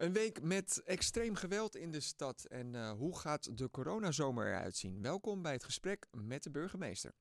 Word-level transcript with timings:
Een 0.00 0.12
week 0.12 0.42
met 0.42 0.82
extreem 0.84 1.34
geweld 1.34 1.76
in 1.76 1.90
de 1.90 2.00
stad. 2.00 2.44
En 2.44 2.74
uh, 2.74 2.90
hoe 2.90 3.18
gaat 3.18 3.58
de 3.58 3.70
coronazomer 3.70 4.46
eruit 4.46 4.76
zien? 4.76 5.02
Welkom 5.02 5.42
bij 5.42 5.52
het 5.52 5.64
gesprek 5.64 6.06
met 6.10 6.42
de 6.42 6.50
burgemeester. 6.50 7.14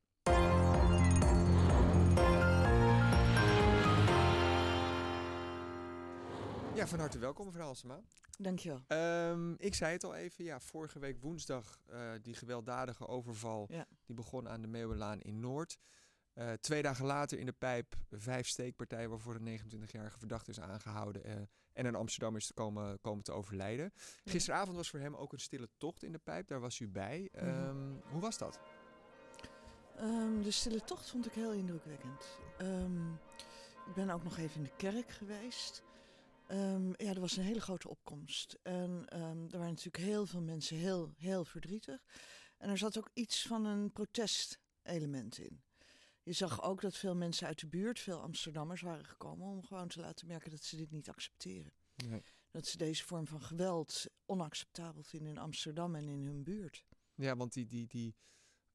Ja, 6.74 6.88
van 6.88 7.00
harte 7.00 7.20
welkom 7.20 7.46
mevrouw 7.46 7.65
Halsema. 7.65 8.02
Dankjewel. 8.38 8.82
Um, 8.88 9.56
ik 9.58 9.76
zei 9.76 9.92
het 9.92 10.04
al 10.04 10.16
even, 10.16 10.44
ja, 10.44 10.60
vorige 10.60 11.00
week 11.00 11.22
woensdag 11.22 11.80
uh, 11.90 12.12
die 12.22 12.34
gewelddadige 12.34 13.08
overval... 13.08 13.68
Ja. 13.72 13.86
die 14.06 14.16
begon 14.16 14.50
aan 14.50 14.62
de 14.62 14.68
Meeuwenlaan 14.68 15.20
in 15.20 15.40
Noord... 15.40 15.78
Uh, 16.36 16.52
twee 16.52 16.82
dagen 16.82 17.05
later 17.05 17.40
in 17.40 17.46
de 17.46 17.52
pijp 17.52 17.96
vijf 18.12 18.48
steekpartijen 18.48 19.09
waarvoor 19.09 19.36
een 19.36 19.59
29-jarige 19.59 20.18
verdachte 20.18 20.52
is 20.52 20.59
aangehouden 20.59 21.28
uh, 21.28 21.34
en 21.73 21.86
een 21.86 21.96
Amsterdam 21.96 22.36
is 22.36 22.54
komen, 22.54 23.02
komen 23.02 23.24
te 23.24 23.32
overlijden. 23.32 23.94
Gisteravond 24.24 24.76
was 24.76 24.90
voor 24.90 25.00
hem 25.00 25.16
ook 25.16 25.34
een 25.34 25.40
stille 25.40 25.70
tocht 25.78 26.04
in 26.04 26.12
de 26.12 26.18
pijp, 26.18 26.48
daar 26.48 26.60
was 26.60 26.80
u 26.80 26.88
bij. 26.88 27.30
Um, 27.36 28.02
Hoe 28.12 28.22
was 28.22 28.38
dat? 28.38 28.60
Um, 30.02 30.44
de 30.44 30.52
stille 30.52 30.84
tocht 30.84 31.10
vond 31.10 31.26
ik 31.26 31.34
heel 31.34 31.52
indrukwekkend. 31.52 32.40
Um, 32.62 33.20
ik 33.88 33.94
ben 33.96 34.09
ook 34.09 34.23
nog 34.23 34.38
even 34.38 34.56
in 34.56 34.64
de 34.64 34.76
kerk 34.78 35.12
geweest. 35.12 35.84
ja, 36.98 37.14
er 37.14 37.20
was 37.20 37.38
een 37.38 37.44
hele 37.44 37.62
grote 37.62 37.90
opkomst. 37.90 38.58
En 38.64 39.06
er 39.08 39.58
waren 39.58 39.73
natuurlijk 39.73 40.04
heel 40.04 40.26
veel 40.26 40.42
mensen 40.42 40.78
heel, 40.78 41.14
heel 41.18 41.46
verdrietig. 41.46 42.04
En 42.58 42.70
er 42.70 42.78
zat 42.78 42.98
ook 42.98 43.09
iets 43.14 43.42
van 43.42 43.66
een 43.66 43.92
protestelement 43.92 45.38
in. 45.38 45.62
Je 46.30 46.36
zag 46.36 46.64
ook 46.64 46.82
dat 46.82 46.98
veel 46.98 47.16
mensen 47.16 47.48
uit 47.48 47.60
de 47.60 47.68
buurt, 47.68 48.00
veel 48.00 48.22
Amsterdammers 48.22 48.82
waren 48.82 49.06
gekomen 49.06 49.48
om 49.48 49.64
gewoon 49.64 49.88
te 49.88 50.00
laten 50.00 50.28
merken 50.28 50.50
dat 50.50 50.64
ze 50.64 50.76
dit 50.76 50.92
niet 50.92 51.10
accepteren. 51.10 51.72
Nee. 51.96 52.24
Dat 52.52 52.68
ze 52.68 52.78
deze 52.78 53.06
vorm 53.06 53.28
van 53.28 53.42
geweld 53.42 54.06
onacceptabel 54.26 55.03
vinden 55.03 55.30
in 55.30 55.38
Amsterdam 55.38 55.95
en 55.95 56.08
in 56.08 56.26
hun 56.26 56.44
buurt. 56.44 56.86
Ja, 57.16 57.36
want 57.36 57.53
die, 57.53 57.66
die, 57.66 57.88
die 57.88 58.16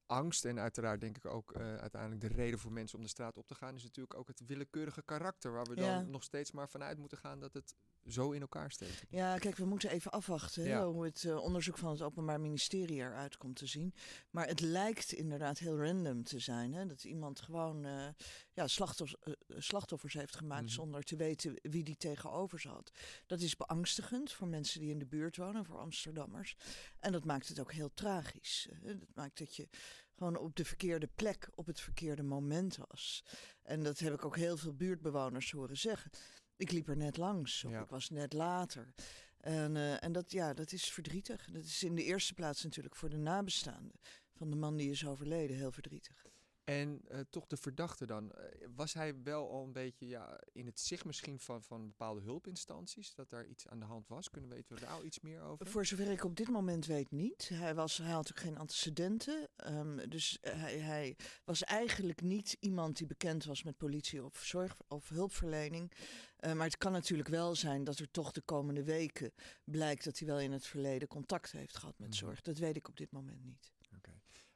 angst 0.06 0.44
en 0.44 0.58
uiteraard 0.58 1.00
denk 1.00 1.16
ik 1.16 1.26
ook 1.26 1.56
uh, 1.56 1.76
uiteindelijk 1.76 2.20
de 2.20 2.36
reden 2.42 2.58
voor 2.58 2.72
mensen 2.72 2.98
om 2.98 3.04
de 3.04 3.10
straat 3.10 3.36
op 3.36 3.46
te 3.46 3.54
gaan, 3.54 3.74
is 3.74 3.82
natuurlijk 3.82 4.18
ook 4.18 4.28
het 4.28 4.42
willekeurige 4.46 5.02
karakter 5.02 5.52
waar 5.52 5.64
we 5.64 5.74
dan 5.74 6.10
nog 6.10 6.22
steeds 6.22 6.52
maar 6.52 6.68
vanuit 6.68 6.98
moeten 6.98 7.18
gaan 7.18 7.40
dat 7.40 7.52
het 7.52 7.74
zo 8.06 8.30
in 8.30 8.40
elkaar 8.40 8.70
steekt. 8.70 9.04
Ja, 9.08 9.38
kijk, 9.38 9.56
we 9.56 9.64
moeten 9.64 9.90
even 9.90 10.10
afwachten 10.10 10.82
hoe 10.82 11.04
het 11.04 11.22
uh, 11.22 11.36
onderzoek 11.36 11.78
van 11.78 11.90
het 11.90 12.02
Openbaar 12.02 12.40
Ministerie 12.40 12.96
eruit 12.96 13.36
komt 13.36 13.56
te 13.56 13.66
zien. 13.66 13.94
Maar 14.30 14.46
het 14.46 14.60
lijkt 14.60 15.12
inderdaad 15.12 15.58
heel 15.58 15.78
random 15.78 16.24
te 16.24 16.38
zijn. 16.38 16.72
Hè? 16.72 16.86
Dat 16.86 17.04
iemand 17.04 17.40
gewoon 17.40 17.86
uh, 17.86 18.06
ja, 18.52 18.66
slachtoffers, 18.66 19.16
uh, 19.24 19.56
slachtoffers 19.58 20.14
heeft 20.14 20.36
gemaakt 20.36 20.60
mm 20.60 20.66
-hmm. 20.66 20.76
zonder 20.76 21.02
te 21.02 21.16
weten 21.16 21.58
wie 21.62 21.84
die 21.84 21.96
tegenover 21.96 22.60
zat. 22.60 22.90
Dat 23.26 23.40
is 23.40 23.56
beangstigend 23.56 24.32
voor 24.32 24.48
mensen 24.48 24.80
die 24.80 24.90
in 24.90 24.98
de 24.98 25.06
buurt 25.06 25.36
wonen, 25.36 25.64
voor 25.64 25.78
Amsterdammers. 25.78 26.56
En 27.04 27.12
dat 27.12 27.24
maakt 27.24 27.48
het 27.48 27.60
ook 27.60 27.72
heel 27.72 27.94
tragisch. 27.94 28.68
Dat 28.82 28.96
maakt 29.14 29.38
dat 29.38 29.56
je 29.56 29.68
gewoon 30.14 30.36
op 30.36 30.56
de 30.56 30.64
verkeerde 30.64 31.08
plek 31.14 31.48
op 31.54 31.66
het 31.66 31.80
verkeerde 31.80 32.22
moment 32.22 32.76
was. 32.76 33.24
En 33.62 33.82
dat 33.82 33.98
heb 33.98 34.12
ik 34.12 34.24
ook 34.24 34.36
heel 34.36 34.56
veel 34.56 34.74
buurtbewoners 34.74 35.50
horen 35.50 35.76
zeggen. 35.76 36.10
Ik 36.56 36.70
liep 36.72 36.88
er 36.88 36.96
net 36.96 37.16
langs, 37.16 37.64
of 37.64 37.72
ik 37.72 37.88
was 37.88 38.10
net 38.10 38.32
later. 38.32 38.94
En, 39.36 39.74
uh, 39.74 40.04
en 40.04 40.12
dat, 40.12 40.32
ja, 40.32 40.54
dat 40.54 40.72
is 40.72 40.90
verdrietig. 40.90 41.50
Dat 41.50 41.64
is 41.64 41.82
in 41.82 41.94
de 41.94 42.04
eerste 42.04 42.34
plaats 42.34 42.62
natuurlijk 42.62 42.96
voor 42.96 43.10
de 43.10 43.16
nabestaanden 43.16 44.00
van 44.32 44.50
de 44.50 44.56
man 44.56 44.76
die 44.76 44.90
is 44.90 45.06
overleden 45.06 45.56
heel 45.56 45.72
verdrietig. 45.72 46.26
En 46.64 47.00
uh, 47.08 47.20
toch 47.30 47.46
de 47.46 47.56
verdachte 47.56 48.06
dan. 48.06 48.24
Uh, 48.24 48.44
was 48.74 48.94
hij 48.94 49.22
wel 49.22 49.50
al 49.50 49.64
een 49.64 49.72
beetje 49.72 50.06
ja, 50.06 50.40
in 50.52 50.66
het 50.66 50.80
zicht 50.80 51.04
misschien 51.04 51.38
van, 51.38 51.62
van 51.62 51.86
bepaalde 51.86 52.20
hulpinstanties? 52.20 53.14
Dat 53.14 53.30
daar 53.30 53.46
iets 53.46 53.68
aan 53.68 53.78
de 53.78 53.84
hand 53.84 54.08
was? 54.08 54.30
Kunnen 54.30 54.50
we 54.50 54.56
weten 54.56 54.76
daar 54.76 54.90
al 54.90 55.04
iets 55.04 55.20
meer 55.20 55.42
over? 55.42 55.66
Voor 55.66 55.86
zover 55.86 56.10
ik 56.10 56.24
op 56.24 56.36
dit 56.36 56.48
moment 56.48 56.86
weet 56.86 57.10
niet. 57.10 57.48
Hij, 57.48 57.74
was, 57.74 57.96
hij 57.96 58.12
had 58.12 58.30
ook 58.30 58.38
geen 58.38 58.58
antecedenten. 58.58 59.48
Um, 59.66 60.08
dus 60.08 60.38
hij, 60.40 60.78
hij, 60.78 61.16
was 61.44 61.62
eigenlijk 61.62 62.22
niet 62.22 62.56
iemand 62.60 62.96
die 62.96 63.06
bekend 63.06 63.44
was 63.44 63.62
met 63.62 63.76
politie 63.76 64.24
of 64.24 64.44
zorg 64.44 64.76
of 64.88 65.08
hulpverlening. 65.08 65.92
Uh, 66.40 66.52
maar 66.52 66.66
het 66.66 66.78
kan 66.78 66.92
natuurlijk 66.92 67.28
wel 67.28 67.54
zijn 67.54 67.84
dat 67.84 67.98
er 67.98 68.10
toch 68.10 68.32
de 68.32 68.40
komende 68.40 68.84
weken 68.84 69.32
blijkt 69.64 70.04
dat 70.04 70.18
hij 70.18 70.28
wel 70.28 70.40
in 70.40 70.52
het 70.52 70.66
verleden 70.66 71.08
contact 71.08 71.52
heeft 71.52 71.76
gehad 71.76 71.98
met 71.98 72.08
mm 72.08 72.14
-hmm. 72.18 72.26
zorg. 72.26 72.40
Dat 72.40 72.58
weet 72.58 72.76
ik 72.76 72.88
op 72.88 72.96
dit 72.96 73.10
moment 73.10 73.44
niet. 73.44 73.73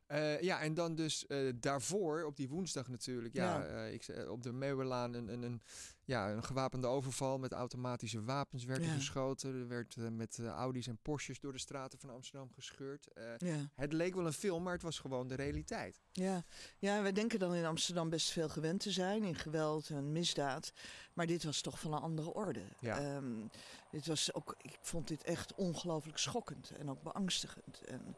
Uh, 0.08 0.40
ja, 0.40 0.60
en 0.60 0.74
dan 0.74 0.94
dus 0.94 1.24
uh, 1.28 1.52
daarvoor, 1.60 2.24
op 2.24 2.36
die 2.36 2.48
woensdag 2.48 2.88
natuurlijk, 2.88 3.34
ja, 3.34 3.58
ja. 3.58 3.86
Uh, 3.86 3.92
ik, 3.92 4.28
op 4.28 4.42
de 4.42 4.52
Meeuwenlaan 4.52 5.14
een, 5.14 5.28
een, 5.28 5.42
een, 5.42 5.62
ja, 6.04 6.30
een 6.30 6.44
gewapende 6.44 6.86
overval 6.86 7.38
met 7.38 7.52
automatische 7.52 8.24
wapens 8.24 8.64
werd 8.64 8.84
ja. 8.84 8.92
geschoten. 8.92 9.54
Er 9.54 9.68
werd 9.68 9.96
met 10.10 10.38
Audi's 10.38 10.86
en 10.86 10.98
Porsches 11.02 11.40
door 11.40 11.52
de 11.52 11.58
straten 11.58 11.98
van 11.98 12.10
Amsterdam 12.10 12.50
gescheurd. 12.54 13.08
Ja. 13.38 13.70
Het 13.74 13.92
leek 13.92 14.14
wel 14.14 14.26
een 14.26 14.32
film, 14.32 14.62
maar 14.62 14.72
het 14.72 14.82
was 14.82 14.98
gewoon 14.98 15.28
de 15.28 15.34
realiteit. 15.34 16.00
Ja. 16.12 16.44
ja, 16.78 17.02
wij 17.02 17.12
denken 17.12 17.38
dan 17.38 17.54
in 17.54 17.64
Amsterdam 17.64 18.08
best 18.08 18.30
veel 18.30 18.48
gewend 18.48 18.80
te 18.80 18.90
zijn 18.90 19.22
in 19.22 19.34
geweld 19.34 19.90
en 19.90 20.12
misdaad. 20.12 20.72
Maar 21.12 21.26
dit 21.26 21.44
was 21.44 21.60
toch 21.60 21.80
van 21.80 21.92
een 21.92 22.00
andere 22.00 22.34
orde. 22.34 22.62
Ja. 22.80 23.16
Um, 23.16 23.50
dit 23.90 24.06
was 24.06 24.34
ook, 24.34 24.54
ik 24.58 24.78
vond 24.80 25.08
dit 25.08 25.22
echt 25.22 25.54
ongelooflijk 25.54 26.18
schokkend 26.18 26.70
en 26.70 26.90
ook 26.90 27.02
beangstigend. 27.02 27.80
En 27.84 28.16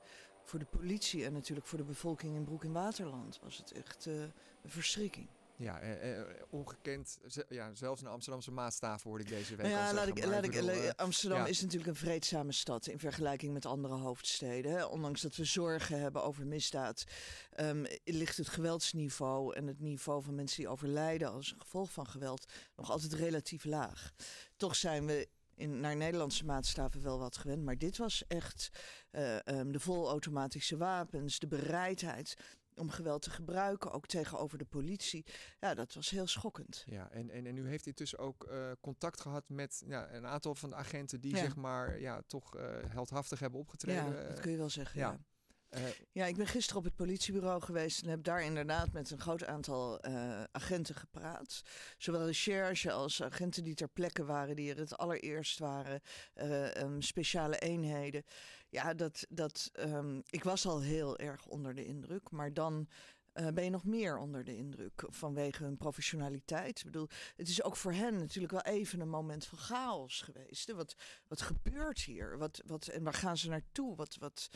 voor 0.50 0.58
de 0.58 0.64
politie 0.64 1.24
en 1.24 1.32
natuurlijk 1.32 1.66
voor 1.66 1.78
de 1.78 1.84
bevolking 1.84 2.34
in 2.34 2.44
Broek 2.44 2.64
en 2.64 2.72
Waterland 2.72 3.38
was 3.42 3.56
het 3.56 3.72
echt 3.72 4.06
uh, 4.06 4.14
een 4.14 4.70
verschrikking. 4.70 5.26
Ja, 5.56 5.80
eh, 5.80 6.18
eh, 6.18 6.26
ongekend. 6.50 7.18
Ja, 7.48 7.74
zelfs 7.74 8.00
in 8.00 8.06
de 8.06 8.12
Amsterdamse 8.12 8.50
maatstaven 8.50 9.08
hoorde 9.08 9.24
ik 9.24 9.30
deze 9.30 9.56
week. 9.56 9.66
Nou 9.66 9.78
ja, 9.78 9.88
al 9.88 9.94
laat 9.94 10.04
zeggen, 10.04 10.22
ik, 10.22 10.30
laat 10.30 10.44
ik, 10.44 10.50
bedoel, 10.50 10.70
uh, 10.70 10.90
Amsterdam 10.96 11.38
ja. 11.38 11.46
is 11.46 11.60
natuurlijk 11.60 11.90
een 11.90 11.96
vreedzame 11.96 12.52
stad 12.52 12.86
in 12.86 12.98
vergelijking 12.98 13.52
met 13.52 13.66
andere 13.66 13.94
hoofdsteden. 13.94 14.72
Hè. 14.72 14.84
Ondanks 14.84 15.20
dat 15.20 15.36
we 15.36 15.44
zorgen 15.44 16.00
hebben 16.00 16.22
over 16.22 16.46
misdaad, 16.46 17.04
um, 17.60 17.86
ligt 18.04 18.36
het 18.36 18.48
geweldsniveau 18.48 19.54
en 19.54 19.66
het 19.66 19.80
niveau 19.80 20.22
van 20.22 20.34
mensen 20.34 20.56
die 20.56 20.68
overlijden 20.68 21.30
als 21.30 21.54
gevolg 21.58 21.92
van 21.92 22.06
geweld 22.06 22.52
nog 22.76 22.90
altijd 22.90 23.12
relatief 23.12 23.64
laag. 23.64 24.12
Toch 24.56 24.76
zijn 24.76 25.06
we 25.06 25.28
in, 25.60 25.80
naar 25.80 25.96
Nederlandse 25.96 26.44
maatstaven 26.44 27.02
wel 27.02 27.18
wat 27.18 27.36
gewend. 27.36 27.64
Maar 27.64 27.78
dit 27.78 27.96
was 27.96 28.24
echt 28.28 28.70
uh, 29.12 29.36
um, 29.44 29.72
de 29.72 29.80
volautomatische 29.80 30.76
wapens, 30.76 31.38
de 31.38 31.46
bereidheid 31.46 32.36
om 32.74 32.90
geweld 32.90 33.22
te 33.22 33.30
gebruiken, 33.30 33.92
ook 33.92 34.06
tegenover 34.06 34.58
de 34.58 34.64
politie. 34.64 35.24
Ja, 35.60 35.74
dat 35.74 35.94
was 35.94 36.10
heel 36.10 36.26
schokkend. 36.26 36.84
Ja, 36.86 37.10
en, 37.10 37.30
en, 37.30 37.46
en 37.46 37.56
u 37.56 37.68
heeft 37.68 37.86
intussen 37.86 38.18
ook 38.18 38.48
uh, 38.50 38.70
contact 38.80 39.20
gehad 39.20 39.44
met 39.48 39.82
ja, 39.86 40.12
een 40.12 40.26
aantal 40.26 40.54
van 40.54 40.70
de 40.70 40.76
agenten 40.76 41.20
die 41.20 41.34
ja. 41.34 41.40
zeg 41.40 41.56
maar 41.56 42.00
ja, 42.00 42.22
toch 42.26 42.56
uh, 42.56 42.62
heldhaftig 42.88 43.38
hebben 43.38 43.60
opgetreden. 43.60 44.04
Ja, 44.04 44.28
dat 44.28 44.40
kun 44.40 44.50
je 44.50 44.56
wel 44.56 44.70
zeggen. 44.70 45.00
ja. 45.00 45.10
ja. 45.10 45.18
Uh, 45.76 45.82
ja, 46.12 46.26
ik 46.26 46.36
ben 46.36 46.46
gisteren 46.46 46.78
op 46.78 46.84
het 46.84 46.94
politiebureau 46.94 47.62
geweest 47.62 48.02
en 48.02 48.08
heb 48.08 48.24
daar 48.24 48.42
inderdaad 48.42 48.92
met 48.92 49.10
een 49.10 49.20
groot 49.20 49.44
aantal 49.44 50.06
uh, 50.06 50.42
agenten 50.52 50.94
gepraat. 50.94 51.62
Zowel 51.98 52.26
de 52.26 52.32
charge 52.32 52.92
als 52.92 53.22
agenten 53.22 53.64
die 53.64 53.74
ter 53.74 53.88
plekke 53.88 54.24
waren, 54.24 54.56
die 54.56 54.70
er 54.70 54.78
het 54.78 54.96
allereerst 54.96 55.58
waren, 55.58 56.00
uh, 56.34 56.74
um, 56.74 57.02
speciale 57.02 57.58
eenheden. 57.58 58.24
Ja, 58.70 58.94
dat, 58.94 59.26
dat, 59.28 59.70
um, 59.78 60.22
ik 60.30 60.44
was 60.44 60.66
al 60.66 60.80
heel 60.80 61.18
erg 61.18 61.46
onder 61.46 61.74
de 61.74 61.84
indruk, 61.84 62.30
maar 62.30 62.54
dan 62.54 62.88
uh, 63.34 63.48
ben 63.48 63.64
je 63.64 63.70
nog 63.70 63.84
meer 63.84 64.18
onder 64.18 64.44
de 64.44 64.56
indruk 64.56 65.04
vanwege 65.06 65.64
hun 65.64 65.76
professionaliteit. 65.76 66.78
Ik 66.78 66.84
bedoel, 66.84 67.08
het 67.36 67.48
is 67.48 67.62
ook 67.62 67.76
voor 67.76 67.92
hen 67.92 68.18
natuurlijk 68.18 68.52
wel 68.52 68.74
even 68.74 69.00
een 69.00 69.08
moment 69.08 69.46
van 69.46 69.58
chaos 69.58 70.20
geweest. 70.20 70.72
Wat, 70.72 70.96
wat 71.28 71.42
gebeurt 71.42 72.00
hier? 72.00 72.38
Wat, 72.38 72.62
wat, 72.66 72.86
en 72.86 73.02
waar 73.02 73.14
gaan 73.14 73.36
ze 73.36 73.48
naartoe? 73.48 73.96
Wat, 73.96 74.16
wat, 74.18 74.50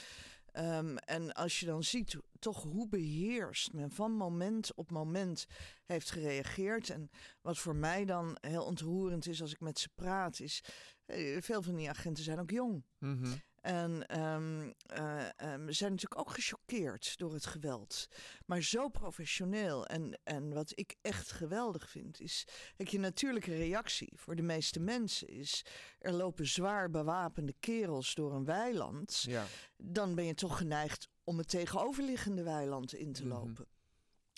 um, 0.53 0.97
en 0.99 1.33
als 1.33 1.61
je 1.61 1.67
dan 1.67 1.85
ziet 1.85 2.17
toch 2.39 2.63
hoe 2.63 2.89
beheerst 2.89 3.73
men 3.73 3.91
van 3.91 4.13
moment 4.13 4.75
op 4.75 4.91
moment 4.91 5.47
heeft 5.85 6.11
gereageerd. 6.11 6.91
En 6.91 7.11
wat 7.41 7.59
voor 7.59 7.77
mij 7.77 8.05
dan 8.05 8.37
heel 8.41 8.65
ontroerend 8.65 9.27
is 9.27 9.41
als 9.41 9.53
ik 9.53 9.61
met 9.61 9.79
ze 9.79 9.89
praat, 9.95 10.41
is 10.41 10.65
uh, 11.07 11.41
veel 11.43 11.63
van 11.63 11.75
die 11.77 11.89
agenten 11.89 12.25
zijn 12.25 12.41
ook 12.41 12.51
jong. 12.51 12.85
Mm 12.99 13.23
-hmm. 13.23 13.43
En 13.65 14.21
um, 14.21 14.75
uh, 14.99 15.53
um, 15.53 15.73
zijn 15.73 15.91
natuurlijk 15.91 16.21
ook 16.21 16.31
gechoqueerd 16.31 17.19
door 17.19 17.33
het 17.33 17.47
geweld. 17.47 18.09
Maar 18.47 18.63
zo 18.63 18.89
professioneel. 18.89 19.87
En, 19.87 20.19
en 20.25 20.53
wat 20.53 20.73
ik 20.75 20.97
echt 21.03 21.31
geweldig 21.31 21.91
vind, 21.91 22.21
is 22.21 22.47
dat 22.77 22.91
je 22.91 22.99
natuurlijke 22.99 23.57
reactie 23.57 24.13
voor 24.17 24.37
de 24.37 24.43
meeste 24.43 24.81
mensen 24.81 25.29
is: 25.29 25.65
er 25.99 26.13
lopen 26.13 26.47
zwaar 26.47 26.91
bewapende 26.91 27.55
kerels 27.61 28.15
door 28.15 28.35
een 28.35 28.45
weiland. 28.45 29.25
Ja. 29.27 29.45
Dan 29.77 30.15
ben 30.15 30.25
je 30.25 30.35
toch 30.35 30.57
geneigd 30.57 31.09
om 31.25 31.39
het 31.39 31.49
tegenoverliggende 31.49 32.43
weiland 32.43 32.95
in 32.95 33.13
te 33.13 33.27
lopen. 33.27 33.49
Mm 33.49 33.57
-hmm 33.57 33.73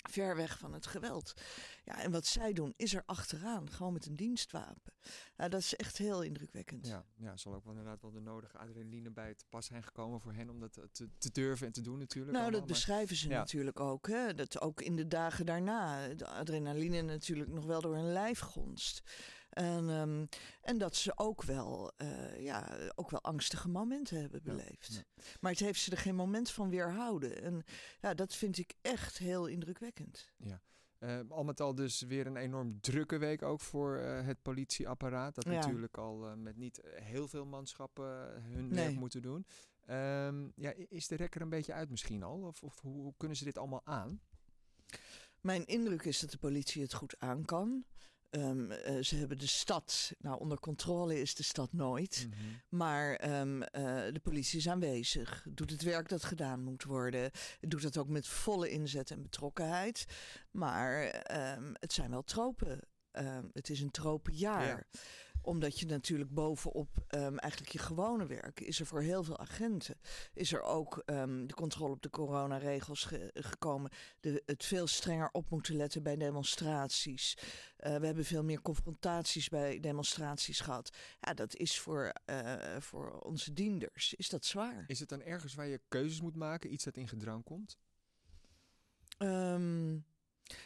ver 0.09 0.35
weg 0.35 0.57
van 0.57 0.73
het 0.73 0.85
geweld. 0.85 1.33
Ja, 1.87 2.01
en 2.01 2.11
wat 2.11 2.25
zij 2.25 2.53
doen 2.53 2.73
is 2.75 2.93
er 2.93 3.03
achteraan, 3.05 3.69
gewoon 3.69 3.93
met 3.93 4.05
een 4.05 4.15
dienstwapen. 4.15 4.93
Ja, 5.37 5.47
dat 5.47 5.59
is 5.59 5.75
echt 5.75 5.97
heel 5.97 6.21
indrukwekkend. 6.21 6.87
Ja, 6.87 7.05
ja, 7.15 7.37
zal 7.37 7.55
ook 7.55 7.63
wel 7.63 7.73
inderdaad 7.73 8.01
wel 8.01 8.11
de 8.11 8.19
nodige 8.19 8.57
adrenaline 8.57 9.11
bij 9.11 9.33
te 9.33 9.45
pas 9.49 9.65
zijn 9.65 9.83
gekomen 9.83 10.19
voor 10.19 10.33
hen 10.33 10.49
om 10.49 10.59
dat 10.59 10.79
te, 10.91 11.09
te 11.17 11.31
durven 11.31 11.67
en 11.67 11.73
te 11.73 11.81
doen 11.81 11.97
natuurlijk. 11.97 12.31
Nou, 12.31 12.43
allemaal, 12.43 12.59
dat 12.59 12.69
beschrijven 12.69 13.15
ze 13.15 13.29
ja. 13.29 13.37
natuurlijk 13.37 13.79
ook. 13.79 14.07
Hè? 14.07 14.33
Dat 14.33 14.61
ook 14.61 14.81
in 14.81 14.95
de 14.95 15.07
dagen 15.07 15.45
daarna 15.45 16.07
de 16.07 16.27
adrenaline 16.27 17.01
natuurlijk 17.01 17.49
nog 17.49 17.65
wel 17.65 17.81
door 17.81 17.95
hun 17.95 18.11
lijf 18.11 18.39
gonst. 18.39 19.01
En, 19.49 19.89
ehm, 19.89 20.25
en 20.61 20.77
dat 20.77 20.95
ze 20.95 21.11
ook 21.17 21.43
wel, 21.43 21.91
ja, 22.37 22.77
ook 22.95 23.09
wel 23.09 23.21
angstige 23.21 23.69
momenten 23.69 24.19
hebben 24.21 24.43
beleefd. 24.43 25.03
Maar 25.39 25.51
het 25.51 25.59
heeft 25.59 25.81
ze 25.81 25.91
er 25.91 25.97
geen 25.97 26.15
moment 26.15 26.51
van 26.51 26.69
weerhouden. 26.69 27.41
En 27.41 27.63
ja, 28.01 28.13
dat 28.13 28.35
vind 28.35 28.57
ik 28.57 28.73
echt 28.81 29.17
heel 29.17 29.45
indrukwekkend. 29.45 30.31
Ja. 30.37 30.61
Uh, 30.99 31.19
al 31.29 31.43
met 31.43 31.61
al 31.61 31.75
dus 31.75 32.01
weer 32.01 32.27
een 32.27 32.37
enorm 32.37 32.79
drukke 32.81 33.17
week 33.17 33.41
ook 33.41 33.61
voor 33.61 33.97
uh, 33.97 34.25
het 34.25 34.41
politieapparaat. 34.41 35.35
Dat 35.35 35.45
natuurlijk 35.45 35.97
al 35.97 36.27
uh, 36.27 36.33
met 36.33 36.57
niet 36.57 36.81
heel 36.83 37.27
veel 37.27 37.45
manschappen 37.45 38.41
hun 38.43 38.67
nee. 38.67 38.85
werk 38.85 38.95
moeten 38.95 39.21
doen. 39.21 39.45
Um, 39.89 40.51
ja, 40.55 40.73
is 40.89 41.07
de 41.07 41.15
rekker 41.15 41.41
een 41.41 41.49
beetje 41.49 41.73
uit 41.73 41.89
misschien 41.89 42.23
al? 42.23 42.41
Of, 42.41 42.63
of 42.63 42.79
hoe, 42.79 43.01
hoe, 43.01 43.13
kunnen 43.17 43.37
ze 43.37 43.43
dit 43.43 43.57
allemaal 43.57 43.85
aan? 43.85 44.21
Mijn 45.41 45.65
indruk 45.65 46.03
is 46.03 46.19
dat 46.19 46.31
de 46.31 46.37
politie 46.37 46.81
het 46.81 46.93
goed 46.93 47.19
aan 47.19 47.45
kan. 47.45 47.85
Um, 48.29 48.71
uh, 48.71 48.77
ze 49.01 49.15
hebben 49.15 49.37
de 49.37 49.47
stad, 49.47 50.11
nou 50.19 50.39
onder 50.39 50.59
controle 50.59 51.21
is 51.21 51.35
de 51.35 51.43
stad 51.43 51.73
nooit, 51.73 52.25
mm 52.27 52.33
-hmm. 52.33 52.61
maar 52.69 53.39
um, 53.39 53.61
uh, 53.61 53.67
de 54.11 54.19
politie 54.23 54.59
is 54.59 54.69
aanwezig, 54.69 55.45
doet 55.49 55.71
het 55.71 55.81
werk 55.81 56.09
dat 56.09 56.23
gedaan 56.23 56.63
moet 56.63 56.83
worden, 56.83 57.31
doet 57.59 57.81
dat 57.81 57.97
ook 57.97 58.07
met 58.07 58.27
volle 58.27 58.69
inzet 58.69 59.11
en 59.11 59.21
betrokkenheid. 59.21 60.05
Maar 60.51 61.03
um, 61.57 61.71
het 61.73 61.93
zijn 61.93 62.11
wel 62.11 62.23
tropen. 62.23 62.79
het 63.53 63.69
is 63.69 63.81
een 63.81 63.91
tropenjaar. 63.91 64.67
Ja 64.67 64.99
omdat 65.47 65.79
je 65.79 65.85
natuurlijk 65.85 66.33
bovenop 66.33 67.05
um, 67.09 67.37
eigenlijk 67.37 67.71
je 67.71 67.79
gewone 67.79 68.25
werk 68.25 68.59
is 68.59 68.79
er 68.79 68.85
voor 68.85 69.01
heel 69.01 69.23
veel 69.23 69.37
agenten. 69.37 69.95
Is 70.33 70.53
er 70.53 70.61
ook 70.61 71.03
um, 71.05 71.47
de 71.47 71.53
controle 71.53 71.93
op 71.93 72.01
de 72.01 72.09
coronaregels 72.09 73.03
ge 73.03 73.29
gekomen. 73.33 73.91
De, 74.19 74.43
het 74.45 74.65
veel 74.65 74.87
strenger 74.87 75.29
op 75.31 75.49
moeten 75.49 75.75
letten 75.75 76.03
bij 76.03 76.15
demonstraties. 76.15 77.37
Uh, 77.37 77.95
we 77.95 78.05
hebben 78.05 78.25
veel 78.25 78.43
meer 78.43 78.61
confrontaties 78.61 79.49
bij 79.49 79.79
demonstraties 79.79 80.59
gehad. 80.59 80.97
Ja, 81.19 81.33
dat 81.33 81.55
is 81.55 81.79
voor, 81.79 82.13
uh, 82.29 82.55
voor 82.79 83.19
onze 83.19 83.53
dienders 83.53 84.13
is 84.13 84.29
dat 84.29 84.45
zwaar. 84.45 84.83
Is 84.87 84.99
het 84.99 85.09
dan 85.09 85.21
ergens 85.21 85.53
waar 85.53 85.67
je 85.67 85.81
keuzes 85.87 86.21
moet 86.21 86.35
maken? 86.35 86.73
Iets 86.73 86.83
dat 86.83 86.97
in 86.97 87.07
gedrang 87.07 87.43
komt? 87.43 87.77
Um, 89.17 90.05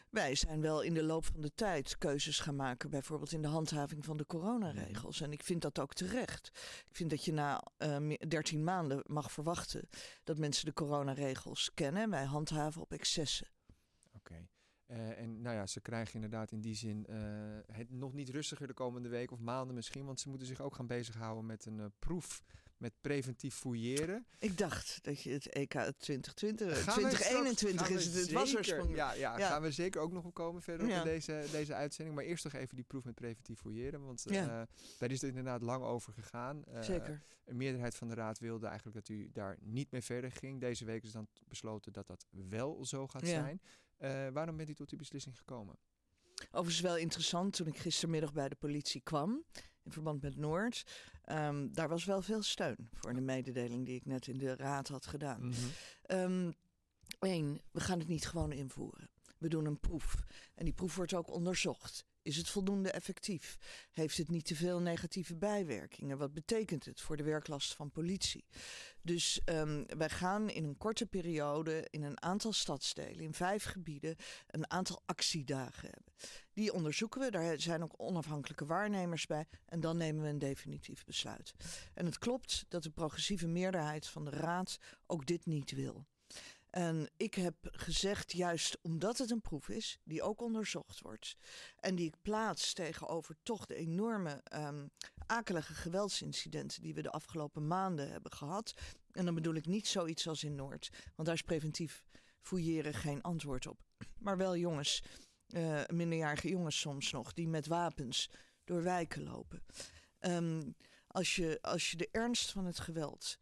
wij 0.10 0.36
zijn 0.36 0.62
wel 0.62 0.81
in 0.81 0.94
de 0.94 1.04
loop 1.04 1.25
van 1.25 1.42
de 1.42 1.51
tijd 1.56 1.98
keuzes 1.98 2.39
gaan 2.39 2.56
maken, 2.56 2.89
bijvoorbeeld 2.89 3.31
in 3.31 3.42
de 3.42 3.48
handhaving 3.48 4.06
van 4.06 4.18
de 4.18 4.25
coronaregels. 4.25 5.16
Mhm. 5.16 5.24
En 5.24 5.31
ik 5.31 5.44
vind 5.44 5.62
dat 5.62 5.80
ook 5.80 5.94
terecht. 5.94 6.48
Ik 6.89 6.95
vind 6.95 7.10
dat 7.10 7.25
je 7.25 7.33
na 7.33 7.63
uh, 7.78 7.95
eh, 7.95 8.30
13 8.30 8.63
maanden 8.63 9.04
mag 9.06 9.31
verwachten 9.31 9.89
dat 10.24 10.38
mensen 10.38 10.66
de 10.66 10.74
coronaregels 10.74 11.72
kennen 11.74 12.01
en 12.04 12.10
wij 12.10 12.25
handhaven 12.25 12.81
op 12.81 12.92
excessen. 12.92 13.48
Oké. 14.16 14.48
Uh, 14.88 15.19
en 15.19 15.42
nou 15.42 15.56
ja, 15.56 15.68
ze 15.68 15.81
krijgen 15.81 16.16
inderdaad 16.16 16.51
in 16.51 16.62
die 16.62 16.75
zin 16.75 17.06
uh, 17.10 17.18
het 17.72 17.92
nog 17.92 18.13
niet 18.13 18.30
rustiger 18.30 18.68
de 18.68 18.74
komende 18.74 19.10
week 19.10 19.31
of 19.31 19.39
maanden 19.39 19.75
misschien, 19.75 20.06
want 20.06 20.19
ze 20.19 20.30
moeten 20.30 20.48
zich 20.48 20.62
ook 20.62 20.75
gaan 20.75 20.88
bezighouden 20.88 21.45
met 21.45 21.66
een 21.66 21.92
proef 22.00 22.44
met 22.81 22.94
preventief 23.01 23.56
fouilleren. 23.56 24.25
Ik 24.39 24.57
dacht 24.57 25.00
dat 25.04 25.22
je 25.22 25.31
het 25.31 25.48
EK 25.48 25.72
2020, 25.72 26.83
gaan 26.83 26.94
2021 26.94 27.89
is 27.89 28.06
het, 28.06 28.16
het 28.16 28.31
was 28.31 28.56
er 28.56 28.89
ja, 28.89 29.13
ja, 29.13 29.38
ja, 29.38 29.48
gaan 29.48 29.62
we 29.62 29.72
zeker 29.72 30.01
ook 30.01 30.12
nog 30.12 30.25
op 30.25 30.33
komen 30.33 30.62
verder 30.62 30.88
ja. 30.88 30.98
in 30.98 31.04
deze, 31.04 31.45
deze 31.51 31.74
uitzending. 31.74 32.16
Maar 32.16 32.25
eerst 32.25 32.44
nog 32.44 32.54
even 32.54 32.75
die 32.75 32.86
proef 32.86 33.04
met 33.04 33.16
preventief 33.16 33.60
fouilleren, 33.60 34.06
want 34.06 34.24
ja. 34.30 34.44
uh, 34.44 34.68
daar 34.98 35.12
is 35.12 35.22
het 35.22 35.30
inderdaad 35.30 35.62
lang 35.62 35.83
over 35.83 36.13
gegaan. 36.13 36.63
Uh, 36.74 36.81
zeker. 36.81 37.22
Een 37.45 37.57
meerderheid 37.57 37.95
van 37.95 38.07
de 38.07 38.13
raad 38.13 38.39
wilde 38.39 38.68
eigenlijk 38.68 38.95
dat 38.95 39.10
u 39.10 39.30
daar 39.34 39.57
niet 39.62 39.92
mee 39.92 40.01
verder 40.01 40.31
ging. 40.31 40.62
Deze 40.62 40.86
week 40.86 41.04
is 41.04 41.12
dan 41.12 41.27
besloten 41.48 41.94
dat 41.94 42.07
dat 42.07 42.25
wel 42.30 42.86
zo 42.86 43.07
gaat 43.07 43.27
zijn. 43.27 43.62
Uh, 44.00 44.27
waarom 44.27 44.57
bent 44.57 44.69
u 44.69 44.74
tot 44.74 44.89
die 44.89 44.98
beslissing 44.98 45.38
gekomen? 45.38 45.75
Overigens 46.51 46.81
wel 46.81 46.98
interessant, 46.98 47.54
toen 47.54 47.68
ik 47.68 47.77
gistermiddag 47.77 48.34
bij 48.34 48.50
de 48.50 48.56
politie 48.56 49.01
kwam, 49.01 49.44
in 49.83 49.92
verband 49.92 50.22
met 50.22 50.36
Noord, 50.36 50.83
um, 51.25 51.74
daar 51.74 51.89
was 51.89 52.06
wel 52.06 52.22
veel 52.22 52.44
steun 52.44 52.89
voor 52.94 53.13
de 53.13 53.22
mededeling 53.22 53.86
die 53.86 53.95
ik 53.95 54.06
net 54.06 54.28
in 54.28 54.38
de 54.38 54.56
raad 54.56 54.88
had 54.88 55.06
gedaan. 55.06 55.42
Mm 55.42 55.51
-hmm. 55.51 56.54
Eén, 57.19 57.62
we 57.72 57.80
gaan 57.80 58.00
het 58.00 58.07
niet 58.07 58.28
gewoon 58.28 58.51
invoeren. 58.51 59.10
We 59.38 59.50
doen 59.50 59.66
een 59.66 59.80
proef. 59.80 60.16
En 60.56 60.66
die 60.66 60.74
proef 60.74 60.95
wordt 60.95 61.13
ook 61.13 61.30
onderzocht. 61.30 62.06
Is 62.24 62.38
het 62.38 62.50
voldoende 62.50 62.92
effectief? 62.92 63.58
Heeft 63.92 64.18
het 64.18 64.30
niet 64.30 64.46
te 64.46 64.56
veel 64.56 64.80
negatieve 64.80 65.36
bijwerkingen? 65.36 66.18
Wat 66.18 66.34
betekent 66.34 66.86
het 66.86 67.02
voor 67.02 67.18
de 67.18 67.24
werklast 67.24 67.74
van 67.74 67.92
politie? 67.92 68.46
Dus 69.02 69.42
um, 69.46 69.86
wij 69.98 70.10
gaan 70.10 70.50
in 70.50 70.64
een 70.64 70.78
korte 70.78 71.06
periode 71.06 71.88
in 71.90 72.04
een 72.04 72.22
aantal 72.22 72.54
stadsdelen, 72.54 73.24
in 73.24 73.34
vijf 73.34 73.64
gebieden, 73.64 74.16
een 74.48 74.72
aantal 74.72 75.02
actiedagen 75.06 75.90
hebben. 75.92 76.14
Die 76.54 76.74
onderzoeken 76.74 77.22
we, 77.22 77.32
daar 77.32 77.62
zijn 77.62 77.84
ook 77.84 77.94
onafhankelijke 77.98 78.66
waarnemers 78.66 79.26
bij 79.26 79.46
en 79.66 79.80
dan 79.80 79.98
nemen 79.98 80.24
we 80.24 80.30
een 80.30 80.40
definitief 80.40 81.06
besluit. 81.06 81.54
En 81.94 82.06
het 82.06 82.18
klopt 82.18 82.66
dat 82.68 82.84
de 82.84 82.90
progressieve 82.90 83.48
meerderheid 83.48 84.08
van 84.08 84.26
de 84.26 84.32
Raad 84.32 84.78
ook 85.06 85.26
dit 85.26 85.46
niet 85.46 85.72
wil. 85.72 86.06
En 86.72 87.10
ik 87.18 87.34
heb 87.34 87.56
gezegd, 87.62 88.32
juist 88.32 88.78
omdat 88.82 89.18
het 89.18 89.32
een 89.32 89.42
proef 89.42 89.70
is, 89.70 90.00
die 90.04 90.22
ook 90.22 90.42
onderzocht 90.42 91.02
wordt. 91.02 91.36
En 91.80 91.96
die 91.96 92.08
ik 92.08 92.22
plaats 92.22 92.74
tegenover 92.74 93.36
toch 93.44 93.66
de 93.66 93.76
enorme 93.76 94.44
um, 94.54 94.92
akelige 95.26 95.74
geweldsincidenten 95.74 96.82
die 96.82 96.94
we 96.94 97.02
de 97.02 97.12
afgelopen 97.12 97.68
maanden 97.68 98.12
hebben 98.12 98.32
gehad. 98.32 98.74
En 99.12 99.26
dan 99.26 99.36
bedoel 99.36 99.56
ik 99.56 99.66
niet 99.66 99.88
zoiets 99.88 100.28
als 100.28 100.44
in 100.44 100.56
Noord, 100.56 100.90
want 101.16 101.28
daar 101.28 101.38
is 101.38 101.42
preventief 101.42 102.04
fouilleren 102.40 102.94
geen 102.94 103.22
antwoord 103.22 103.68
op. 103.68 103.80
Maar 104.18 104.38
wel 104.38 104.58
jongens, 104.58 105.04
uh, 105.48 105.82
minderjarige 105.94 106.50
jongens 106.50 106.80
soms 106.80 107.12
nog, 107.12 107.34
die 107.34 107.48
met 107.48 107.68
wapens 107.68 108.30
door 108.64 108.84
wijken 108.84 109.24
lopen. 109.24 109.64
Um, 110.20 110.76
als, 111.08 111.36
je, 111.36 111.58
als 111.62 111.92
je 111.92 111.98
de 111.98 112.10
ernst 112.12 112.52
van 112.52 112.66
het 112.66 112.80
geweld 112.80 113.40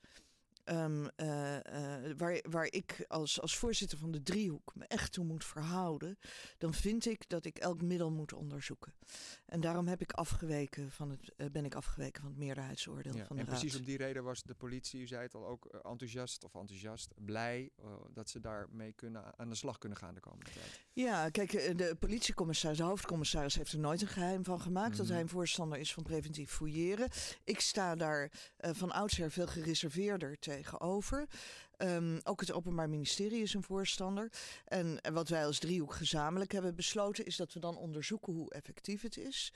Um, 0.71 1.07
uh, 1.17 1.55
uh, 1.55 2.13
waar, 2.17 2.43
waar 2.49 2.65
ik 2.65 3.05
als, 3.07 3.41
als 3.41 3.57
voorzitter 3.57 3.97
van 3.97 4.11
de 4.11 4.23
driehoek 4.23 4.75
me 4.75 4.85
echt 4.85 5.11
toe 5.11 5.25
moet 5.25 5.45
verhouden, 5.45 6.19
dan 6.57 6.73
vind 6.73 7.05
ik 7.05 7.29
dat 7.29 7.45
ik 7.45 7.57
elk 7.57 7.81
middel 7.81 8.11
moet 8.11 8.33
onderzoeken. 8.33 8.93
En 9.45 9.61
daarom 9.61 9.87
heb 9.87 10.01
ik 10.01 10.11
afgeweken 10.11 10.91
van 10.91 11.09
het, 11.09 11.33
uh, 11.37 11.47
ben 11.51 11.65
ik 11.65 11.75
afgeweken 11.75 12.21
van 12.21 12.31
het 12.31 12.39
meerderheidsoordeel 12.39 13.15
ja, 13.15 13.25
van 13.25 13.35
de 13.35 13.41
en 13.41 13.47
Raad. 13.47 13.59
Precies 13.59 13.79
om 13.79 13.85
die 13.85 13.97
reden 13.97 14.23
was 14.23 14.43
de 14.43 14.53
politie, 14.53 15.01
u 15.01 15.07
zei 15.07 15.21
het 15.21 15.35
al, 15.35 15.47
ook 15.47 15.65
enthousiast 15.65 16.43
of 16.43 16.55
enthousiast, 16.55 17.13
blij 17.15 17.71
dat 18.13 18.29
ze 18.29 18.39
daarmee 18.39 18.93
kunnen, 18.93 19.39
aan 19.39 19.49
de 19.49 19.55
slag 19.55 19.77
kunnen 19.77 19.97
gaan 19.97 20.13
de 20.13 20.19
komende 20.19 20.51
tijd. 20.51 20.81
Ja, 20.93 21.29
kijk, 21.29 21.77
de 21.77 21.95
politiecommissaris, 21.99 22.77
de 22.77 22.83
hoofdcommissaris 22.83 23.55
heeft 23.55 23.71
er 23.71 23.79
nooit 23.79 24.01
een 24.01 24.07
geheim 24.07 24.43
van 24.43 24.61
gemaakt 24.61 24.91
mm. 24.91 24.97
dat 24.97 25.05
mhm. 25.05 25.13
hij 25.13 25.21
een 25.21 25.29
voorstander 25.29 25.79
is 25.79 25.93
van 25.93 26.03
preventief 26.03 26.51
fouilleren. 26.51 27.09
Ik 27.43 27.59
sta 27.59 27.95
daar 27.95 28.31
van 28.57 28.91
oudsher 28.91 29.31
veel 29.31 29.47
gereserveerder 29.47 30.39
tegen 30.39 30.58
tegenover. 30.61 31.27
Um, 31.77 32.19
ook 32.23 32.39
het 32.39 32.51
Openbaar 32.51 32.89
Ministerie 32.89 33.41
is 33.41 33.53
een 33.53 33.63
voorstander. 33.63 34.31
En, 34.65 35.01
en, 35.01 35.13
wat 35.13 35.29
wij 35.29 35.45
als 35.45 35.59
driehoek 35.59 35.93
gezamenlijk 35.93 36.51
hebben 36.51 36.75
besloten, 36.75 37.25
is 37.25 37.35
dat 37.35 37.53
we 37.53 37.59
dan 37.59 37.77
onderzoeken 37.77 38.33
hoe 38.33 38.51
effectief 38.51 39.01
het 39.01 39.17
is. 39.17 39.53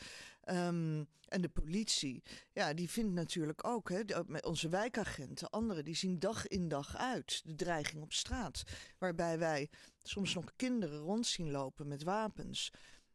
Um, 0.50 1.08
en 1.28 1.42
de 1.42 1.50
politie, 1.50 2.24
ja, 2.54 2.74
die 2.74 2.90
vindt 2.90 3.14
natuurlijk 3.14 3.68
ook, 3.68 3.90
hè, 3.90 4.02
onze 4.42 4.70
wijkagenten, 4.70 5.50
anderen, 5.50 5.86
die 5.86 5.96
zien 5.96 6.20
dag 6.20 6.48
in 6.48 6.68
dag 6.68 6.98
uit 6.98 7.42
de 7.46 7.56
dreiging 7.56 8.04
op 8.04 8.14
straat. 8.14 8.64
Waarbij 8.98 9.40
wij 9.40 9.70
soms 10.02 10.34
nog 10.34 10.52
kinderen 10.56 11.00
rond 11.00 11.28
zien 11.28 11.52
lopen 11.52 11.88
met 11.88 12.04
wapens. 12.04 12.72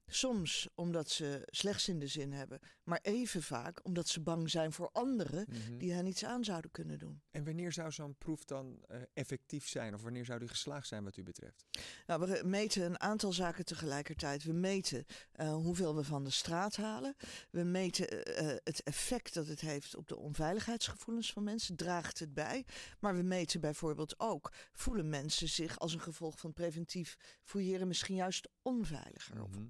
Soms 0.08 0.68
omdat 0.74 1.10
ze 1.10 1.42
slechts 1.46 1.88
in 1.88 1.98
de 1.98 2.06
zin 2.06 2.32
hebben, 2.32 2.60
maar 2.82 2.98
even 3.02 3.42
vaak 3.42 3.84
omdat 3.84 4.08
ze 4.08 4.20
bang 4.20 4.50
zijn 4.50 4.72
voor 4.72 4.90
anderen 4.92 5.46
mhm. 5.48 5.78
die 5.78 5.92
hen 5.92 6.06
iets 6.06 6.24
aan 6.24 6.44
zouden 6.44 6.70
kunnen 6.70 6.98
doen. 6.98 7.22
En 7.30 7.44
wanneer 7.44 7.72
zou 7.72 7.92
zo'n 7.92 8.16
proef 8.18 8.44
dan 8.44 8.78
uh, 8.90 8.96
effectief 9.14 9.68
zijn 9.68 9.94
of 9.94 10.02
wanneer 10.02 10.24
zou 10.24 10.38
die 10.38 10.48
geslaagd 10.48 10.86
zijn 10.86 11.04
wat 11.04 11.16
u 11.16 11.22
betreft? 11.22 11.64
Nou, 12.06 12.20
we 12.20 12.42
meten 12.44 12.82
een 12.82 13.00
aantal 13.00 13.32
zaken 13.32 13.64
tegelijkertijd. 13.64 14.44
We 14.44 14.52
meten 14.52 15.04
uh, 15.36 15.54
hoeveel 15.54 15.96
we 15.96 16.04
van 16.04 16.24
de 16.24 16.30
straat 16.30 16.76
halen. 16.76 17.16
We 17.50 17.62
meten 17.62 18.14
uh, 18.14 18.56
het 18.64 18.82
effect 18.82 19.34
dat 19.34 19.46
het 19.46 19.60
heeft 19.60 19.96
op 19.96 20.08
de 20.08 20.16
onveiligheidsgevoelens 20.16 21.32
van 21.32 21.44
mensen. 21.44 21.76
Draagt 21.76 22.18
het 22.18 22.34
bij? 22.34 22.64
Maar 22.98 23.16
we 23.16 23.22
meten 23.22 23.60
bijvoorbeeld 23.60 24.20
ook, 24.20 24.52
voelen 24.72 25.08
mensen 25.08 25.48
zich 25.48 25.78
als 25.78 25.94
een 25.94 26.00
gevolg 26.00 26.38
van 26.38 26.52
preventief 26.52 27.16
fouilleren 27.42 27.88
misschien 27.88 28.14
juist 28.14 28.48
onveiliger 28.62 29.34
mm 29.34 29.40
-hmm. 29.40 29.46
of 29.52 29.56
mhm. 29.56 29.64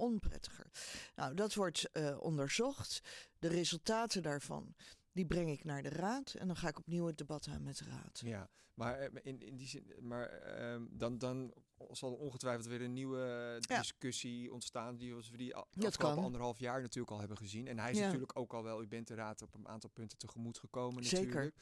Nou, 1.14 1.34
dat 1.34 1.54
wordt 1.54 1.90
uh, 1.92 2.20
onderzocht. 2.20 3.00
De 3.38 3.48
resultaten 3.48 4.22
daarvan, 4.22 4.74
die 5.12 5.26
breng 5.26 5.50
ik 5.50 5.64
naar 5.64 5.82
de 5.82 5.88
raad. 5.88 6.34
En 6.34 6.46
dan 6.46 6.56
ga 6.56 6.68
ik 6.68 6.78
opnieuw 6.78 7.06
het 7.06 7.18
debat 7.18 7.48
aan 7.48 7.62
met 7.62 7.78
de 7.78 7.84
raad. 7.84 8.20
Ja, 8.24 8.50
maar 8.74 8.98
eh, 8.98 9.08
in, 9.22 9.42
in 9.42 9.56
die 9.56 9.66
zin, 9.66 9.92
maar 10.00 10.58
uh, 10.60 10.82
dan, 10.90 11.18
dan 11.18 11.54
zal 11.90 12.12
er 12.12 12.18
ongetwijfeld 12.18 12.66
weer 12.66 12.82
een 12.82 12.92
nieuwe 12.92 13.56
discussie 13.60 14.42
ja. 14.42 14.50
ontstaan. 14.50 14.96
Die 14.96 15.14
we 15.14 15.36
die 15.36 15.56
afgelopen 15.56 16.22
anderhalf 16.22 16.58
jaar 16.58 16.80
natuurlijk 16.80 17.12
al 17.12 17.18
hebben 17.18 17.36
gezien. 17.36 17.66
En 17.66 17.78
hij 17.78 17.90
is 17.90 17.98
ja. 17.98 18.04
natuurlijk 18.04 18.38
ook 18.38 18.52
al 18.52 18.62
wel, 18.62 18.82
u 18.82 18.86
bent 18.86 19.06
de 19.06 19.14
raad 19.14 19.42
op 19.42 19.54
een 19.54 19.68
aantal 19.68 19.90
punten 19.90 20.18
tegemoet 20.18 20.58
gekomen 20.58 21.02
natuurlijk. 21.02 21.32
Zeker. 21.32 21.52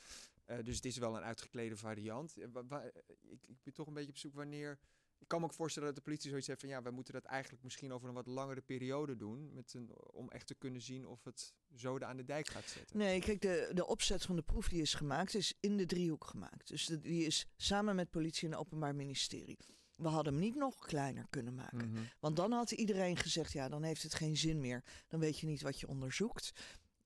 Uh, 0.47 0.65
dus 0.65 0.77
het 0.77 0.85
is 0.85 0.97
wel 0.97 1.17
een 1.17 1.23
uitgeklede 1.23 1.77
variant. 1.77 2.37
ik, 2.37 3.47
ik 3.47 3.63
ben 3.63 3.73
toch 3.73 3.87
een 3.87 3.95
beetje 3.95 4.11
op 4.11 4.19
zoek 4.19 4.35
wanneer 4.35 4.79
ik 5.19 5.29
kan 5.29 5.41
me 5.41 5.47
ook 5.47 5.55
voorstellen 5.55 5.89
dat 5.89 5.97
de 5.97 6.03
politie 6.03 6.29
zoiets 6.29 6.47
heeft 6.47 6.61
van 6.61 6.69
ja, 6.69 6.83
we 6.83 6.91
moeten 6.91 7.15
dat 7.15 7.25
eigenlijk 7.25 7.65
misschien 7.65 7.93
over 7.93 8.09
een 8.09 8.15
wat 8.15 8.27
langere 8.27 8.61
periode 8.61 9.17
doen. 9.17 9.53
Met 9.53 9.75
een, 9.75 9.91
om 9.97 10.31
echt 10.31 10.47
te 10.47 10.55
kunnen 10.55 10.81
zien 10.81 11.07
of 11.07 11.25
het 11.25 11.55
zoden 11.75 12.09
aan 12.09 12.17
de 12.17 12.25
dijk 12.25 12.49
gaat 12.49 12.69
zetten. 12.69 12.99
Nee, 12.99 13.21
kijk, 13.21 13.41
de, 13.41 13.71
de 13.75 13.87
opzet 13.87 14.23
van 14.23 14.37
de 14.37 14.43
proef 14.43 14.69
die 14.69 14.81
is 14.81 14.95
gemaakt, 14.95 15.35
is 15.35 15.55
in 15.61 15.77
de 15.77 15.87
driehoek 15.87 16.25
gemaakt. 16.25 16.69
Dus 16.69 16.87
die 16.87 17.25
is 17.25 17.47
samen 17.57 17.97
met 17.97 18.11
politie 18.11 18.49
en 18.49 18.57
openbaar 18.57 18.95
ministerie. 18.95 19.59
We 19.95 20.09
hadden 20.09 20.33
hem 20.33 20.43
niet 20.43 20.55
nog 20.55 20.87
kleiner 20.87 21.27
kunnen 21.31 21.55
maken. 21.55 21.91
Mhm. 21.91 22.03
Want 22.21 22.37
dan 22.37 22.53
had 22.53 22.71
iedereen 22.71 23.17
gezegd, 23.17 23.53
ja, 23.53 23.69
dan 23.69 23.83
heeft 23.83 24.03
het 24.03 24.15
geen 24.15 24.37
zin 24.37 24.61
meer. 24.61 24.85
Dan 25.09 25.21
weet 25.21 25.39
je 25.39 25.47
niet 25.47 25.63
wat 25.63 25.81
je 25.81 25.89
onderzoekt. 25.89 26.53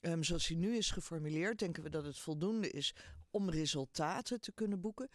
Um, 0.01 0.25
zoals 0.25 0.47
hij 0.47 0.57
nu 0.57 0.77
is 0.77 0.91
geformuleerd, 0.91 1.59
denken 1.59 1.83
we 1.83 1.91
dat 1.91 2.05
het 2.05 2.19
voldoende 2.19 2.71
is 2.71 2.95
om 3.31 3.51
resultaten 3.51 4.41
te 4.41 4.53
kunnen 4.53 4.81
boeken. 4.81 5.09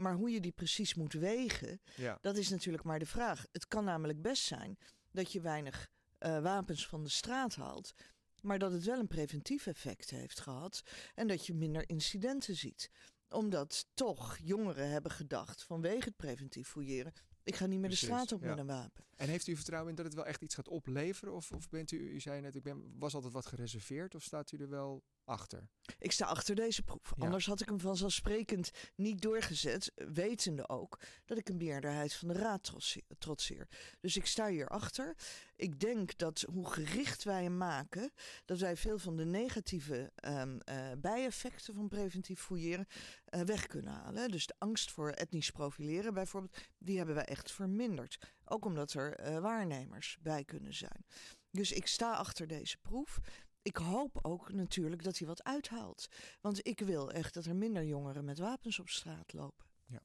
Maar 0.00 0.14
hoe 0.14 0.30
je 0.30 0.40
die 0.40 0.52
precies 0.52 0.94
moet 0.94 1.12
wegen, 1.12 1.80
ja. 1.96 2.18
dat 2.20 2.36
is 2.36 2.48
natuurlijk 2.48 2.84
maar 2.84 2.98
de 2.98 3.06
vraag. 3.06 3.46
Het 3.52 3.66
kan 3.66 3.84
namelijk 3.84 4.22
best 4.22 4.42
zijn 4.42 4.78
dat 5.10 5.32
je 5.32 5.40
weinig 5.40 5.90
uh, 6.18 6.42
wapens 6.42 6.86
van 6.86 7.04
de 7.04 7.10
straat 7.10 7.54
haalt, 7.54 7.94
maar 8.42 8.58
dat 8.58 8.72
het 8.72 8.84
wel 8.84 8.98
een 8.98 9.06
preventief 9.06 9.66
effect 9.66 10.10
heeft 10.10 10.40
gehad 10.40 10.82
en 11.14 11.26
dat 11.26 11.46
je 11.46 11.54
minder 11.54 11.88
incidenten 11.88 12.56
ziet 12.56 12.90
omdat 13.28 13.86
toch 13.94 14.38
jongeren 14.42 14.90
hebben 14.90 15.10
gedacht 15.10 15.62
vanwege 15.62 16.04
het 16.04 16.16
preventief 16.16 16.68
fouilleren. 16.68 17.12
Ik 17.42 17.56
ga 17.56 17.66
niet 17.66 17.80
meer 17.80 17.90
de 17.90 17.96
straat 17.96 18.32
op 18.32 18.40
met 18.40 18.58
een 18.58 18.66
wapen. 18.66 19.04
En 19.16 19.28
heeft 19.28 19.46
u 19.46 19.56
vertrouwen 19.56 19.90
in 19.90 19.96
dat 19.96 20.04
het 20.04 20.14
wel 20.14 20.26
echt 20.26 20.42
iets 20.42 20.54
gaat 20.54 20.68
opleveren? 20.68 21.34
Of, 21.34 21.52
of 21.52 21.68
bent 21.68 21.90
u, 21.90 22.10
u 22.10 22.20
zei 22.20 22.40
net, 22.40 22.54
ik 22.54 22.62
ben, 22.62 22.98
was 22.98 23.14
altijd 23.14 23.32
wat 23.32 23.46
gereserveerd 23.46 24.14
of 24.14 24.22
staat 24.22 24.52
u 24.52 24.56
er 24.56 24.68
wel 24.68 25.04
achter? 25.30 25.68
Ik 25.98 26.12
sta 26.12 26.26
achter 26.26 26.54
deze 26.54 26.82
proef. 26.82 27.14
Anders 27.18 27.46
had 27.46 27.60
ik 27.60 27.68
hem 27.68 27.80
vanzelfsprekend 27.80 28.70
niet 28.94 29.20
doorgezet, 29.20 29.92
wetende 29.94 30.68
ook 30.68 30.98
dat 31.24 31.38
ik 31.38 31.48
een 31.48 31.56
meerderheid 31.56 32.14
van 32.14 32.28
de 32.28 32.34
raad 32.34 32.72
trotseer. 33.18 33.68
Dus 34.00 34.16
ik 34.16 34.26
sta 34.26 34.48
hier 34.48 34.68
achter. 34.68 35.14
Ik 35.56 35.80
denk 35.80 36.18
dat 36.18 36.40
hoe 36.52 36.70
gericht 36.70 37.24
wij 37.24 37.42
hem 37.42 37.56
maken, 37.56 38.12
dat 38.44 38.58
wij 38.58 38.76
veel 38.76 38.98
van 38.98 39.16
de 39.16 39.24
negatieve 39.24 40.12
um, 40.24 40.58
uh, 40.68 40.90
bijeffecten 40.98 41.74
van 41.74 41.88
preventief 41.88 42.40
fouilleren 42.40 42.86
uh, 43.30 43.40
weg 43.40 43.66
kunnen 43.66 43.92
halen. 43.92 44.30
Dus 44.30 44.46
de 44.46 44.54
angst 44.58 44.90
voor 44.90 45.10
etnisch 45.10 45.50
profileren 45.50 46.14
bijvoorbeeld, 46.14 46.56
die 46.78 46.96
hebben 46.96 47.14
wij 47.14 47.24
echt 47.24 47.52
verminderd. 47.52 48.18
Ook 48.44 48.64
omdat 48.64 48.92
er 48.92 49.20
uh, 49.20 49.38
waarnemers 49.38 50.18
bij 50.22 50.44
kunnen 50.44 50.74
zijn. 50.74 51.04
Dus 51.50 51.72
ik 51.72 51.86
sta 51.86 52.14
achter 52.14 52.46
deze 52.46 52.78
proef 52.78 53.20
ik 53.62 53.76
hoop 53.76 54.18
ook 54.22 54.52
natuurlijk 54.52 55.02
dat 55.02 55.18
hij 55.18 55.26
wat 55.26 55.44
uithaalt. 55.44 56.08
Want 56.40 56.66
ik 56.66 56.80
wil 56.80 57.12
echt 57.12 57.34
dat 57.34 57.44
er 57.44 57.56
minder 57.56 57.84
jongeren 57.84 58.24
met 58.24 58.38
wapens 58.38 58.78
op 58.78 58.88
straat 58.88 59.32
lopen. 59.32 59.66
Ja. 59.86 60.00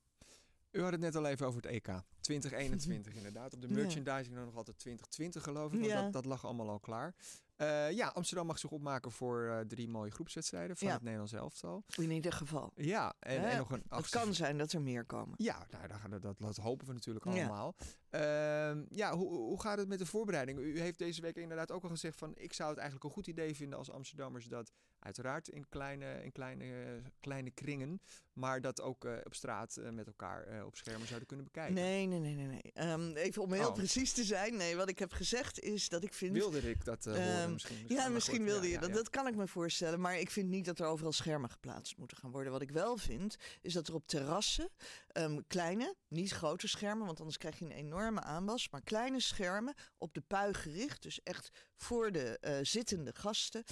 U 0.72 0.82
had 0.82 0.92
het 0.92 1.02
net 1.02 1.16
al 1.16 1.26
even 1.26 1.48
over 1.48 1.62
het 1.62 1.72
EK. 1.72 2.02
2021 2.20 3.14
inderdaad. 3.22 3.54
Op 3.54 3.62
de 3.62 3.68
merchandising 3.68 4.36
nog 4.36 4.56
altijd 4.56 4.78
2020 4.78 5.44
geloof 5.44 5.74
ik. 5.74 5.80
Want 5.80 5.92
ja. 5.92 6.02
dat, 6.02 6.14
dat 6.14 6.26
lag 6.26 6.46
allemaal 6.46 6.70
al 6.70 6.80
klaar. 6.80 7.16
Uh, 7.58 7.92
ja, 7.92 8.08
Amsterdam 8.08 8.48
mag 8.48 8.60
zich 8.60 8.72
opmaken 8.72 9.12
voor 9.12 9.44
uh, 9.44 9.60
drie 9.60 9.90
mooie 9.90 10.12
groepswedstrijden 10.12 10.78
van 10.78 10.88
ja. 10.88 10.94
het 10.94 11.02
Nederlands 11.02 11.34
elftal. 11.34 11.84
In 11.96 12.12
ieder 12.12 12.34
geval. 12.34 12.72
Ja, 12.76 13.14
en, 13.20 13.50
en 13.50 13.58
nog 13.58 13.72
een 13.72 13.84
Het 13.90 14.10
kan 14.10 14.34
zijn 14.34 14.58
dat 14.58 14.72
er 14.72 14.82
meer 14.82 15.06
komen. 15.06 15.34
Ja, 15.38 15.68
nou, 15.70 16.20
dat, 16.20 16.38
dat, 16.40 16.58
hopen 16.58 16.88
we 16.88 16.94
natuurlijk 16.94 17.26
allemaal. 17.26 17.76
Ja, 18.18 18.74
uh, 18.74 18.82
ja 18.90 19.16
hoe, 19.16 19.30
hoe 19.30 19.62
gaat 19.62 19.78
het 19.78 19.88
met 19.88 20.00
de 20.00 20.06
voorbereiding? 20.06 20.60
U 20.60 20.80
heeft 20.80 21.00
deze 21.00 21.22
week 21.22 21.36
inderdaad 21.36 21.72
ook 21.72 21.84
al 21.84 21.90
gezegd 21.90 22.18
van... 22.18 22.32
ik 22.36 22.54
zou 22.54 22.70
het 22.70 22.78
eigenlijk 22.78 23.08
een 23.08 23.16
goed 23.16 23.28
idee 23.28 23.56
vinden 23.56 23.78
als 23.78 23.92
Amsterdammers... 23.92 24.46
dat 24.46 24.72
uiteraard 25.00 25.48
in 25.48 25.70
kleine, 25.70 26.24
in 26.24 26.32
kleine, 26.32 27.02
kleine 27.20 27.52
kringen... 27.52 28.02
maar 28.34 28.62
dat 28.62 28.82
ook 28.82 29.06
uh, 29.06 29.14
op 29.24 29.34
straat 29.34 29.78
uh, 29.80 29.90
met 29.90 30.08
elkaar 30.08 30.54
uh, 30.54 30.66
op 30.66 30.76
schermen 30.76 31.08
zouden 31.08 31.28
kunnen 31.28 31.46
bekijken. 31.46 31.74
Nee, 31.74 32.06
nee, 32.06 32.20
nee, 32.20 32.36
nee. 32.36 32.48
nee. 32.48 32.92
Um, 32.92 33.16
even 33.16 33.42
om 33.42 33.54
heel 33.54 33.68
oh. 33.68 33.74
precies 33.74 34.14
te 34.14 34.24
zijn. 34.24 34.56
Nee, 34.56 34.76
wat 34.76 34.90
ik 34.90 35.00
heb 35.00 35.12
gezegd 35.12 35.60
is 35.60 35.90
dat 35.90 36.04
ik 36.04 36.14
vind... 36.14 36.34
Wilde 36.34 36.70
ik 36.70 36.86
dat 36.86 37.06
um, 37.06 37.14
misschien, 37.14 37.52
misschien, 37.54 37.86
Ja, 37.88 38.08
misschien 38.08 38.44
wilde 38.44 38.70
je 38.70 38.80
dat. 38.80 38.94
Dat 38.94 39.10
kan 39.10 39.28
ik 39.28 39.36
me 39.36 39.48
voorstellen. 39.48 40.00
Maar 40.00 40.20
ik 40.20 40.32
vind 40.32 40.50
niet 40.50 40.66
dat 40.66 40.80
er 40.80 40.86
overal 40.86 41.12
schermen 41.14 41.50
geplaatst 41.50 41.98
moeten 41.98 42.18
gaan 42.18 42.32
worden. 42.32 42.52
Wat 42.52 42.62
ik 42.62 42.72
wel 42.72 42.98
vind, 42.98 43.36
is 43.62 43.74
dat 43.74 43.88
er 43.88 43.94
op 43.94 44.08
terrassen... 44.08 44.70
Um, 45.18 45.48
kleine, 45.48 45.96
niet 46.08 46.32
grote 46.32 46.68
schermen... 46.68 47.06
want 47.06 47.20
anders 47.20 47.38
krijg 47.38 47.60
je 47.60 47.66
een 47.66 47.72
enorme 48.06 48.28
aanwas... 48.28 48.70
maar 48.70 48.82
kleine 48.82 49.20
schermen 49.20 49.74
op 49.98 50.14
de 50.14 50.22
pui 50.22 50.54
gericht... 50.54 51.02
dus 51.02 51.24
echt 51.24 51.52
voor 51.76 52.12
de 52.12 52.38
uh, 52.42 52.58
zittende 52.62 53.14
gasten 53.16 53.64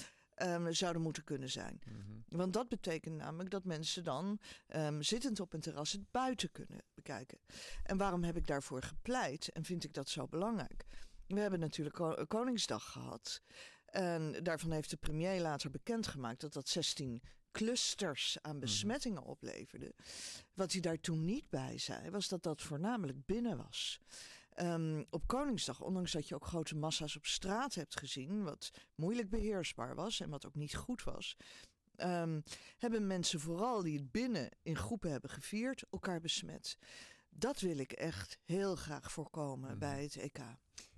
um, 0.42 0.74
zouden 0.74 1.02
moeten 1.02 1.24
kunnen 1.24 1.50
zijn. 1.50 1.82
Mm-hmm. 1.86 2.24
Want 2.28 2.54
dat 2.54 2.70
betekent 2.70 3.16
namelijk 3.16 3.50
dat 3.50 3.64
mensen 3.64 4.04
dan 4.04 4.40
um, 4.76 5.02
zittend 5.02 5.40
op 5.40 5.54
een 5.54 5.60
terras 5.60 5.92
het 5.92 6.12
buiten 6.12 6.52
kunnen 6.52 6.84
bekijken. 6.94 7.40
En 7.84 7.98
waarom 7.98 8.24
heb 8.24 8.38
ik 8.38 8.48
daarvoor 8.48 8.82
gepleit 8.82 9.50
en 9.52 9.64
vind 9.64 9.84
ik 9.84 9.94
dat 9.94 10.10
zo 10.10 10.28
belangrijk? 10.28 10.86
We 11.28 11.40
hebben 11.40 11.60
natuurlijk 11.60 12.28
Koningsdag 12.28 12.92
gehad. 12.92 13.42
En 13.86 14.44
daarvan 14.44 14.72
heeft 14.72 14.90
de 14.90 14.98
premier 14.98 15.42
later 15.42 15.70
bekendgemaakt 15.72 16.42
dat 16.42 16.54
dat 16.54 16.70
16 16.70 17.22
clusters 17.54 18.38
aan 18.42 18.52
mm-hmm. 18.52 18.60
besmettingen 18.60 19.24
opleverde. 19.24 19.96
Wat 20.54 20.72
hij 20.72 20.82
daar 20.82 21.00
toen 21.00 21.26
niet 21.26 21.50
bij 21.50 21.78
zei, 21.78 22.10
was 22.10 22.28
dat 22.28 22.44
dat 22.44 22.62
voornamelijk 22.62 23.26
binnen 23.26 23.58
was. 23.58 24.00
Um, 24.62 25.06
op 25.10 25.28
Koningsdag, 25.28 25.82
ondanks 25.82 26.12
dat 26.12 26.28
je 26.28 26.36
ook 26.36 26.46
grote 26.46 26.76
massa's 26.76 27.16
op 27.16 27.26
straat 27.26 27.74
hebt 27.76 28.00
gezien, 28.00 28.44
wat 28.44 28.72
moeilijk 28.96 29.30
beheersbaar 29.30 29.96
was 29.96 30.20
en 30.20 30.30
wat 30.30 30.46
ook 30.46 30.56
niet 30.56 30.76
goed 30.76 31.04
was, 31.04 31.38
um, 31.98 32.44
hebben 32.78 33.08
mensen 33.08 33.40
vooral 33.40 33.82
die 33.82 33.98
het 33.98 34.12
binnen 34.12 34.50
in 34.64 34.76
groepen 34.76 35.12
hebben 35.12 35.30
gevierd, 35.30 35.84
elkaar 35.90 36.20
besmet. 36.20 36.78
Dat 37.30 37.60
wil 37.60 37.78
ik 37.78 37.92
echt 37.92 38.38
heel 38.44 38.76
graag 38.76 39.12
voorkomen 39.12 39.74
mm. 39.74 39.80
bij 39.80 40.04
het 40.04 40.16
EK. 40.16 40.40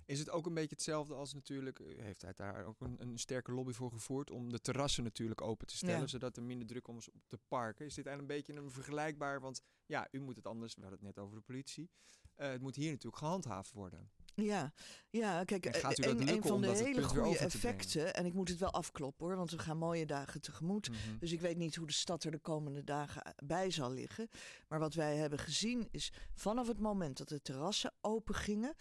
Is 0.06 0.18
het 0.18 0.30
ook 0.30 0.46
een 0.46 0.54
beetje 0.54 0.74
hetzelfde 0.74 1.14
als 1.14 1.34
natuurlijk, 1.34 1.78
heeft 1.96 2.22
hij 2.22 2.32
daar 2.34 2.64
ook 2.64 2.80
een, 2.80 2.96
een 2.98 3.18
sterke 3.18 3.52
lobby 3.52 3.72
voor 3.72 3.90
gevoerd 3.90 4.30
om 4.30 4.50
de 4.50 4.60
terrassen 4.60 5.04
natuurlijk 5.04 5.40
open 5.40 5.66
te 5.66 5.76
stellen, 5.76 6.08
zodat 6.08 6.36
er 6.36 6.42
minder 6.42 6.66
druk 6.66 6.88
om 6.88 6.96
is 6.96 7.08
op 7.08 7.22
de 7.28 7.38
parken. 7.48 7.86
Is 7.86 7.94
dit 7.94 8.06
eigenlijk 8.06 8.36
een 8.36 8.44
beetje 8.44 8.62
een 8.62 8.70
vergelijkbaar, 8.70 9.40
want 9.40 9.62
ja, 9.86 10.08
u 10.10 10.20
moet 10.20 10.36
het 10.36 10.46
anders, 10.46 10.74
we 10.74 10.80
hadden 10.80 10.98
het 10.98 11.08
net 11.08 11.24
over 11.24 11.36
de 11.36 11.42
politie, 11.42 11.90
uh, 12.36 12.48
het 12.48 12.60
moet 12.60 12.76
hier 12.76 12.90
natuurlijk 12.90 13.22
gehandhaafd 13.22 13.72
worden. 13.72 14.10
Ja, 14.34 14.72
ja 15.10 15.44
kijk, 15.44 15.66
eh, 15.66 15.90
een, 15.94 16.28
een 16.28 16.42
van 16.42 16.60
de 16.60 16.68
hele 16.68 17.02
goede 17.02 17.38
effecten, 17.38 18.14
en 18.14 18.26
ik 18.26 18.32
moet 18.32 18.48
het 18.48 18.58
wel 18.58 18.72
afkloppen 18.72 19.26
hoor, 19.26 19.36
want 19.36 19.50
we 19.50 19.58
gaan 19.58 19.78
mooie 19.78 20.06
dagen 20.06 20.40
tegemoet. 20.40 20.88
Mm 20.88 20.94
-hmm. 20.94 21.18
Dus 21.18 21.32
ik 21.32 21.40
weet 21.40 21.56
niet 21.56 21.74
hoe 21.74 21.86
de 21.86 21.92
stad 21.92 22.24
er 22.24 22.30
de 22.30 22.38
komende 22.38 22.84
dagen 22.84 23.34
bij 23.44 23.70
zal 23.70 23.92
liggen. 23.92 24.28
Maar 24.68 24.78
wat 24.78 24.94
wij 24.94 25.16
hebben 25.16 25.38
gezien 25.38 25.88
is 25.90 26.12
vanaf 26.34 26.66
het 26.68 26.78
moment 26.78 27.16
dat 27.16 27.28
de 27.28 27.42
terrassen 27.42 27.92
open 28.00 28.34
gingen, 28.34 28.74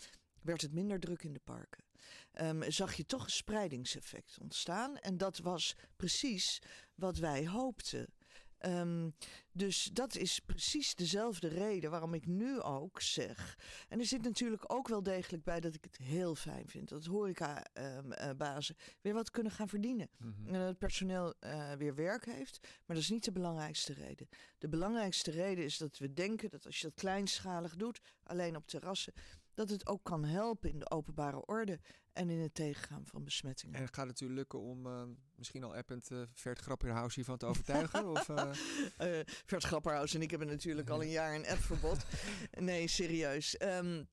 werd 0.46 0.62
het 0.62 0.74
minder 0.74 1.00
druk 1.00 1.24
in 1.24 1.34
de 1.34 1.42
parken. 1.44 1.84
Um, 2.42 2.72
zag 2.72 2.94
je 2.94 3.06
toch 3.06 3.24
een 3.24 3.32
spreidingseffect 3.32 4.38
ontstaan. 4.42 4.98
En 4.98 5.18
dat 5.18 5.38
was 5.38 5.76
precies 5.96 6.62
wat 6.96 7.18
wij 7.18 7.48
hoopten. 7.48 8.14
Um, 8.66 9.16
dus 9.52 9.90
dat 9.94 10.16
is 10.16 10.40
precies 10.40 10.96
dezelfde 10.96 11.48
reden 11.48 11.92
waarom 11.92 12.14
ik 12.14 12.26
nu 12.26 12.62
ook 12.62 13.02
zeg. 13.02 13.58
En 13.90 14.00
er 14.00 14.06
zit 14.06 14.22
natuurlijk 14.22 14.74
ook 14.74 14.88
wel 14.88 15.04
degelijk 15.04 15.44
bij 15.44 15.60
dat 15.60 15.74
ik 15.74 15.84
het 15.84 15.98
heel 15.98 16.36
fijn 16.36 16.68
vind 16.68 16.90
dat 16.90 17.06
horecabazen 17.06 18.76
um, 18.76 18.82
uh, 18.82 18.96
weer 19.02 19.14
wat 19.14 19.32
kunnen 19.32 19.52
gaan 19.52 19.70
verdienen. 19.70 20.10
Mm 20.18 20.36
-hmm. 20.38 20.48
En 20.48 20.54
dat 20.54 20.68
het 20.68 20.78
personeel 20.78 21.34
uh, 21.40 21.72
weer 21.72 21.96
werk 21.96 22.26
heeft. 22.26 22.60
Maar 22.62 22.96
dat 22.96 23.06
is 23.06 23.10
niet 23.10 23.24
de 23.24 23.32
belangrijkste 23.32 23.94
reden. 23.94 24.28
De 24.58 24.70
belangrijkste 24.70 25.32
reden 25.32 25.64
is 25.64 25.78
dat 25.78 25.98
we 25.98 26.14
denken 26.14 26.50
dat 26.50 26.66
als 26.66 26.80
je 26.80 26.88
dat 26.88 26.96
kleinschalig 26.96 27.76
doet, 27.76 28.02
alleen 28.24 28.56
op 28.56 28.68
terrassen, 28.68 29.14
dat 29.56 29.70
het 29.70 29.88
ook 29.88 30.04
kan 30.04 30.26
helpen 30.26 30.70
in 30.70 30.80
de 30.80 30.90
openbare 30.90 31.46
orde 31.46 31.80
en 32.14 32.30
in 32.30 32.40
het 32.40 32.56
tegengaan 32.56 33.06
van 33.06 33.24
besmettingen. 33.24 33.80
En 33.80 33.94
gaat 33.94 34.08
het 34.08 34.22
u 34.22 34.30
lukken 34.30 34.60
om 34.60 34.86
uh, 34.86 35.04
misschien 35.36 35.64
al 35.64 35.76
append 35.76 36.12
uh, 36.12 36.22
Vert 36.34 36.60
Grapperhaus 36.60 37.16
hiervan 37.16 37.38
te 37.38 37.46
overtuigen? 37.46 38.08
of, 38.16 38.30
uh... 38.30 38.52
Vert 39.46 39.64
Grapperhaus 39.64 40.14
en 40.14 40.22
ik 40.22 40.30
hebben 40.30 40.48
natuurlijk 40.48 40.90
al 40.90 41.02
een 41.04 41.10
jaar 41.10 41.36
een 41.36 41.48
appverbod. 41.48 42.06
nee, 42.60 42.88
serieus. 42.88 43.62
Um, 43.62 44.08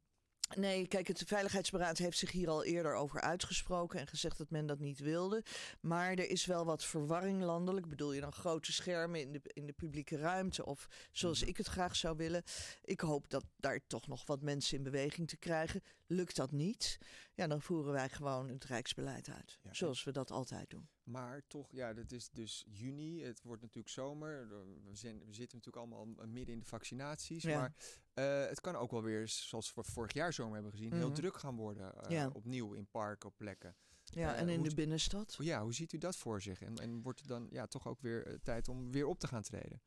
Nee, 0.57 0.87
kijk, 0.87 1.09
het 1.09 1.23
Veiligheidsberaad 1.27 1.99
heeft 1.99 2.19
zich 2.19 2.31
hier 2.31 2.49
al 2.49 2.65
eerder 2.65 2.95
over 2.95 3.21
uitgesproken 3.21 4.01
en 4.01 4.07
gezegd 4.07 4.39
dat 4.39 4.51
men 4.51 4.67
dat 4.67 4.79
niet 4.79 4.99
wilde. 4.99 5.43
Maar 5.81 6.11
er 6.11 6.31
is 6.31 6.47
wel 6.47 6.65
wat 6.65 6.85
verwarring 6.85 7.43
landelijk. 7.43 7.89
Bedoel 7.89 8.13
je 8.13 8.21
dan 8.21 8.33
grote 8.33 8.73
schermen 8.73 9.21
in 9.21 9.33
de, 9.33 9.41
in 9.45 9.67
de 9.67 9.73
publieke 9.73 10.17
ruimte 10.17 10.67
of 10.67 10.89
zoals 11.13 11.41
mhm. 11.41 11.49
ik 11.49 11.57
het 11.57 11.67
graag 11.67 11.97
zou 11.97 12.17
willen? 12.17 12.43
Ik 12.85 13.01
hoop 13.01 13.31
dat 13.31 13.45
daar 13.57 13.81
toch 13.87 14.07
nog 14.07 14.27
wat 14.27 14.43
mensen 14.43 14.77
in 14.77 14.83
beweging 14.83 15.29
te 15.29 15.37
krijgen. 15.37 15.83
Lukt 16.13 16.37
dat 16.37 16.51
niet? 16.51 16.99
Ja, 17.35 17.47
dan 17.47 17.63
voeren 17.63 17.93
wij 17.93 18.09
gewoon 18.09 18.49
het 18.49 18.65
Rijksbeleid 18.65 19.29
uit. 19.29 19.59
zoals 19.71 20.05
we 20.05 20.13
dat 20.13 20.31
altijd 20.31 20.71
doen. 20.71 20.89
Maar 21.03 21.43
toch, 21.47 21.73
ja, 21.73 21.93
dat 21.93 22.13
is 22.13 22.31
dus 22.31 22.65
juni. 22.69 23.23
Het 23.23 23.43
wordt 23.43 23.63
natuurlijk 23.63 23.95
zomer. 23.95 24.49
We, 24.49 24.97
zijn, 24.97 25.19
we 25.19 25.33
zitten 25.33 25.59
natuurlijk 25.59 25.77
allemaal 25.77 26.27
midden 26.27 26.55
in 26.55 26.61
de 26.61 26.67
vaccinaties. 26.67 27.45
Maar 27.45 27.75
uh, 28.15 28.47
het 28.47 28.61
kan 28.61 28.77
ook 28.77 28.91
wel 28.91 29.03
weer, 29.03 29.29
zoals 29.29 29.75
we 29.75 29.85
vorig 29.85 30.13
jaar 30.13 30.33
zomer 30.33 30.55
hebben 30.55 30.73
gezien, 30.73 30.93
heel 30.93 31.07
mhm. 31.07 31.15
druk 31.15 31.37
gaan 31.37 31.57
worden. 31.57 31.95
Uh, 32.05 32.11
ja. 32.11 32.31
Opnieuw 32.33 32.73
in 32.73 32.87
parken, 32.87 33.29
op 33.29 33.37
plekken. 33.37 33.77
Ja, 34.05 34.35
uh, 34.35 34.41
en 34.41 34.49
in 34.49 34.63
de 34.63 34.75
binnenstad. 34.75 35.37
Ja, 35.39 35.63
hoe 35.63 35.75
ziet 35.75 35.93
u 35.93 35.99
dat 35.99 36.17
voor 36.17 36.43
zich? 36.43 36.63
En, 36.63 36.77
en 36.77 37.03
wordt 37.03 37.19
het 37.19 37.29
dan 37.29 37.47
ja, 37.51 37.67
toch 37.67 37.89
ook 37.89 38.01
weer 38.01 38.41
tijd 38.43 38.69
om 38.69 38.93
weer 38.93 39.07
op 39.07 39.19
te 39.19 39.27
gaan 39.27 39.43
treden? 39.43 39.83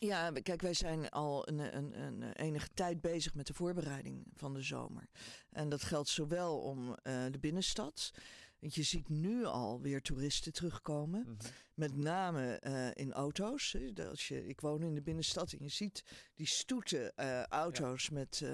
Ja, 0.00 0.30
kijk, 0.30 0.62
wij 0.62 0.74
zijn 0.74 1.10
al 1.10 1.48
een, 1.48 1.76
een, 1.76 2.00
een, 2.00 2.32
enige 2.32 2.68
tijd 2.74 3.00
bezig 3.00 3.34
met 3.34 3.46
de 3.46 3.54
voorbereiding 3.54 4.26
van 4.34 4.54
de 4.54 4.62
zomer. 4.62 5.08
En 5.50 5.68
dat 5.68 5.82
geldt 5.82 6.08
zowel 6.08 6.58
om 6.58 6.88
uh, 6.88 6.94
de 7.30 7.38
binnenstad. 7.40 8.10
Want 8.58 8.74
je 8.74 8.82
ziet 8.82 9.08
nu 9.08 9.44
al 9.44 9.80
weer 9.80 10.02
toeristen 10.02 10.52
terugkomen. 10.52 11.20
Mhm. 11.20 11.34
Met 11.74 11.96
name 11.96 12.60
uh, 12.66 12.88
in 13.04 13.12
auto's. 13.12 13.76
Als 14.08 14.28
je, 14.28 14.46
ik 14.46 14.60
woon 14.60 14.82
in 14.82 14.94
de 14.94 15.02
binnenstad 15.02 15.52
en 15.52 15.58
je 15.60 15.68
ziet 15.68 16.04
die 16.34 16.46
stoeten 16.46 17.12
uh, 17.16 17.42
auto's 17.42 18.06
ja. 18.12 18.12
met 18.12 18.44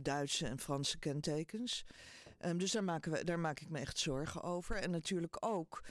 Duitse 0.00 0.46
en 0.46 0.58
Franse 0.58 0.98
kentekens. 0.98 1.84
Um, 2.40 2.58
dus 2.58 2.72
daar, 2.72 2.84
maken 2.84 3.12
we, 3.12 3.24
daar 3.24 3.38
maak 3.38 3.60
ik 3.60 3.68
me 3.68 3.78
echt 3.78 3.98
zorgen 3.98 4.42
over. 4.42 4.76
En 4.76 4.90
natuurlijk 4.90 5.44
ook 5.44 5.84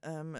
um, 0.00 0.32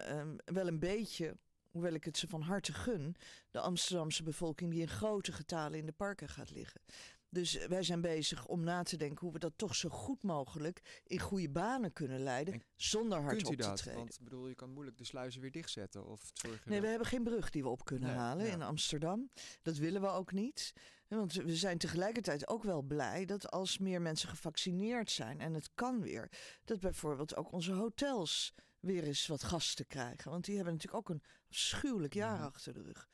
wel 0.44 0.66
een 0.66 0.78
beetje 0.78 1.36
hoewel 1.72 1.92
ik 1.92 2.04
het 2.04 2.16
ze 2.16 2.28
van 2.28 2.42
harte 2.42 2.72
gun, 2.72 3.16
de 3.50 3.60
Amsterdamse 3.60 4.22
bevolking 4.22 4.70
die 4.70 4.80
in 4.80 4.88
grote 4.88 5.32
getalen 5.32 5.78
in 5.78 5.86
de 5.86 5.92
parken 5.92 6.28
gaat 6.28 6.50
liggen. 6.50 6.80
Dus 7.28 7.66
wij 7.66 7.82
zijn 7.82 8.00
bezig 8.00 8.46
om 8.46 8.64
na 8.64 8.82
te 8.82 8.96
denken 8.96 9.20
hoe 9.20 9.32
we 9.32 9.38
dat 9.38 9.52
toch 9.56 9.74
zo 9.74 9.88
goed 9.88 10.22
mogelijk 10.22 11.02
in 11.06 11.18
goede 11.18 11.50
banen 11.50 11.92
kunnen 11.92 12.20
leiden, 12.20 12.62
zonder 12.76 13.20
hard 13.20 13.46
op 13.46 13.54
te 13.54 13.72
treden. 13.72 13.98
Want 13.98 14.18
bedoel, 14.20 14.48
je 14.48 14.54
kan 14.54 14.70
moeilijk 14.70 14.98
de 14.98 15.04
sluizen 15.04 15.40
weer 15.40 15.50
dichtzetten 15.50 16.06
of 16.06 16.30
zorgen. 16.32 16.70
Nee, 16.70 16.80
we 16.80 16.86
hebben 16.86 17.06
geen 17.06 17.22
brug 17.22 17.50
die 17.50 17.62
we 17.62 17.68
op 17.68 17.84
kunnen 17.84 18.14
halen 18.14 18.50
in 18.50 18.62
Amsterdam. 18.62 19.30
Dat 19.62 19.76
willen 19.76 20.00
we 20.00 20.08
ook 20.08 20.32
niet. 20.32 20.72
Want 21.08 21.32
we 21.32 21.56
zijn 21.56 21.78
tegelijkertijd 21.78 22.48
ook 22.48 22.62
wel 22.62 22.82
blij 22.82 23.24
dat 23.24 23.50
als 23.50 23.78
meer 23.78 24.02
mensen 24.02 24.28
gevaccineerd 24.28 25.10
zijn 25.10 25.40
en 25.40 25.54
het 25.54 25.70
kan 25.74 26.00
weer, 26.00 26.30
dat 26.64 26.80
bijvoorbeeld 26.80 27.36
ook 27.36 27.52
onze 27.52 27.72
hotels 27.72 28.54
weer 28.82 29.04
eens 29.04 29.26
wat 29.26 29.42
gasten 29.42 29.86
krijgen. 29.86 30.30
Want 30.30 30.44
die 30.44 30.54
hebben 30.54 30.72
natuurlijk 30.74 31.08
ook 31.08 31.14
een 31.14 31.22
afschuwelijk 31.48 32.14
jaar 32.14 32.40
achter 32.40 32.72
de 32.72 32.82
rug. 32.82 33.08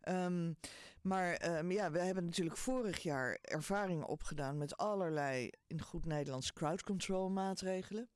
Ehm, 0.00 0.52
maar 1.02 1.56
um, 1.58 1.70
ja, 1.70 1.90
we 1.90 1.98
hebben 1.98 2.24
natuurlijk 2.24 2.56
vorig 2.56 2.98
jaar 3.02 3.38
ervaringen 3.40 4.06
opgedaan 4.06 4.58
met 4.58 4.76
allerlei, 4.76 5.50
in 5.66 5.80
goed 5.80 6.04
Nederlands, 6.04 6.52
crowd 6.52 6.82
control 6.82 7.30
maatregelen. 7.30 8.08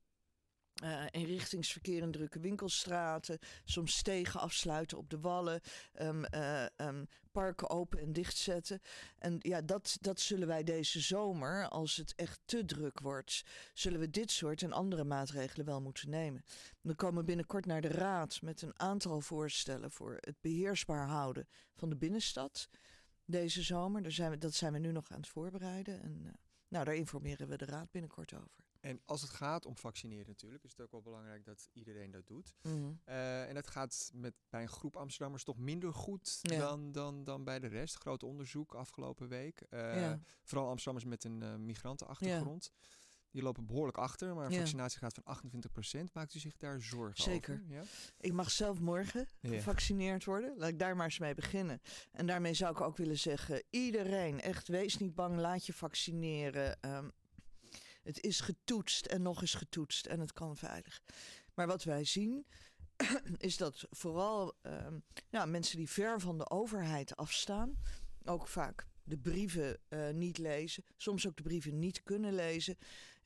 Uh, 0.83 1.05
in 1.11 2.11
drukke 2.11 2.39
winkelstraten, 2.39 3.39
soms 3.63 3.97
stegen 3.97 4.39
afsluiten 4.39 4.97
op 4.97 5.09
de 5.09 5.19
wallen, 5.19 5.61
um, 6.01 6.25
uh, 6.33 6.65
um, 6.77 7.07
parken 7.31 7.69
open 7.69 7.99
en 7.99 8.13
dichtzetten. 8.13 8.81
En 9.17 9.35
ja, 9.39 9.61
dat, 9.61 9.97
dat 10.01 10.19
zullen 10.19 10.47
wij 10.47 10.63
deze 10.63 10.99
zomer, 10.99 11.67
als 11.67 11.95
het 11.95 12.13
echt 12.15 12.39
te 12.45 12.65
druk 12.65 12.99
wordt, 12.99 13.43
zullen 13.73 13.99
we 13.99 14.09
dit 14.09 14.31
soort 14.31 14.61
en 14.61 14.71
andere 14.71 15.03
maatregelen 15.03 15.65
wel 15.65 15.81
moeten 15.81 16.09
nemen. 16.09 16.43
We 16.81 16.95
komen 16.95 17.25
binnenkort 17.25 17.65
naar 17.65 17.81
de 17.81 17.87
Raad 17.87 18.41
met 18.41 18.61
een 18.61 18.79
aantal 18.79 19.21
voorstellen 19.21 19.91
voor 19.91 20.17
het 20.19 20.41
beheersbaar 20.41 21.07
houden 21.07 21.47
van 21.75 21.89
de 21.89 21.95
binnenstad 21.95 22.69
deze 23.25 23.61
zomer. 23.61 24.01
Daar 24.01 24.11
zijn 24.11 24.31
we, 24.31 24.37
dat 24.37 24.53
zijn 24.53 24.73
we 24.73 24.79
nu 24.79 24.91
nog 24.91 25.11
aan 25.11 25.19
het 25.19 25.29
voorbereiden. 25.29 26.01
En 26.01 26.21
uh, 26.25 26.31
nou, 26.69 26.85
daar 26.85 26.95
informeren 26.95 27.47
we 27.47 27.57
de 27.57 27.65
Raad 27.65 27.91
binnenkort 27.91 28.33
over. 28.33 28.67
En 28.79 29.01
als 29.05 29.21
het 29.21 29.29
gaat 29.29 29.65
om 29.65 29.77
vaccineren 29.77 30.27
natuurlijk, 30.27 30.63
is 30.63 30.69
het 30.69 30.81
ook 30.81 30.91
wel 30.91 31.01
belangrijk 31.01 31.45
dat 31.45 31.69
iedereen 31.73 32.11
dat 32.11 32.27
doet. 32.27 32.55
Mhm. 32.61 32.91
Eh, 33.03 33.47
en 33.47 33.53
dat 33.53 33.67
gaat 33.67 34.11
met, 34.13 34.33
bij 34.49 34.61
een 34.61 34.69
groep 34.69 34.95
Amsterdammers 34.95 35.43
toch 35.43 35.57
minder 35.57 35.93
goed 35.93 36.39
dan, 36.41 36.91
dan, 36.91 37.23
dan 37.23 37.43
bij 37.43 37.59
de 37.59 37.67
rest. 37.67 37.95
Groot 37.95 38.23
onderzoek 38.23 38.75
afgelopen 38.75 39.27
week. 39.27 39.65
Uh, 39.69 40.13
Vooral 40.43 40.69
Amsterdammers 40.69 41.05
met 41.05 41.23
een 41.23 41.41
uh, 41.41 41.55
migrantenachtergrond. 41.55 42.71
Die 43.31 43.41
lopen 43.41 43.65
behoorlijk 43.65 43.97
achter, 43.97 44.35
maar 44.35 44.45
een 44.45 44.57
vaccinatiegraad 44.57 45.19
van 45.23 45.37
28% 46.07 46.11
maakt 46.13 46.35
u 46.35 46.39
zich 46.39 46.57
daar 46.57 46.81
zorgen 46.81 47.23
Zeker. 47.23 47.53
over? 47.53 47.75
Ja? 47.75 47.83
Ik 48.19 48.33
mag 48.33 48.51
zelf 48.51 48.79
morgen 48.79 49.27
gevaccineerd 49.41 50.25
worden. 50.25 50.57
Laat 50.57 50.69
ik 50.69 50.79
daar 50.79 50.95
maar 50.95 51.05
eens 51.05 51.19
mee 51.19 51.33
beginnen. 51.33 51.81
En 52.11 52.25
daarmee 52.25 52.53
zou 52.53 52.71
ik 52.71 52.81
ook 52.81 52.97
willen 52.97 53.19
zeggen, 53.19 53.63
iedereen, 53.69 54.41
echt 54.41 54.67
wees 54.67 54.97
niet 54.97 55.15
bang, 55.15 55.35
laat 55.39 55.65
je 55.65 55.73
vaccineren. 55.73 56.77
Um, 56.81 57.11
het 58.03 58.21
is 58.23 58.39
getoetst 58.39 59.05
en 59.05 59.21
nog 59.21 59.41
eens 59.41 59.53
getoetst 59.53 60.05
en 60.05 60.19
het 60.19 60.33
kan 60.33 60.57
veilig. 60.57 61.01
Maar 61.53 61.67
wat 61.67 61.83
wij 61.83 62.03
zien 62.03 62.45
is 63.37 63.57
dat 63.57 63.87
vooral 63.89 64.57
uh, 64.63 64.87
ja, 65.29 65.45
mensen 65.45 65.77
die 65.77 65.89
ver 65.89 66.19
van 66.19 66.37
de 66.37 66.49
overheid 66.49 67.15
afstaan, 67.15 67.77
ook 68.23 68.47
vaak 68.47 68.87
de 69.03 69.17
brieven 69.17 69.79
uh, 69.89 70.09
niet 70.09 70.37
lezen, 70.37 70.83
soms 70.97 71.27
ook 71.27 71.35
de 71.35 71.43
brieven 71.43 71.79
niet 71.79 72.03
kunnen 72.03 72.33
lezen, 72.33 72.77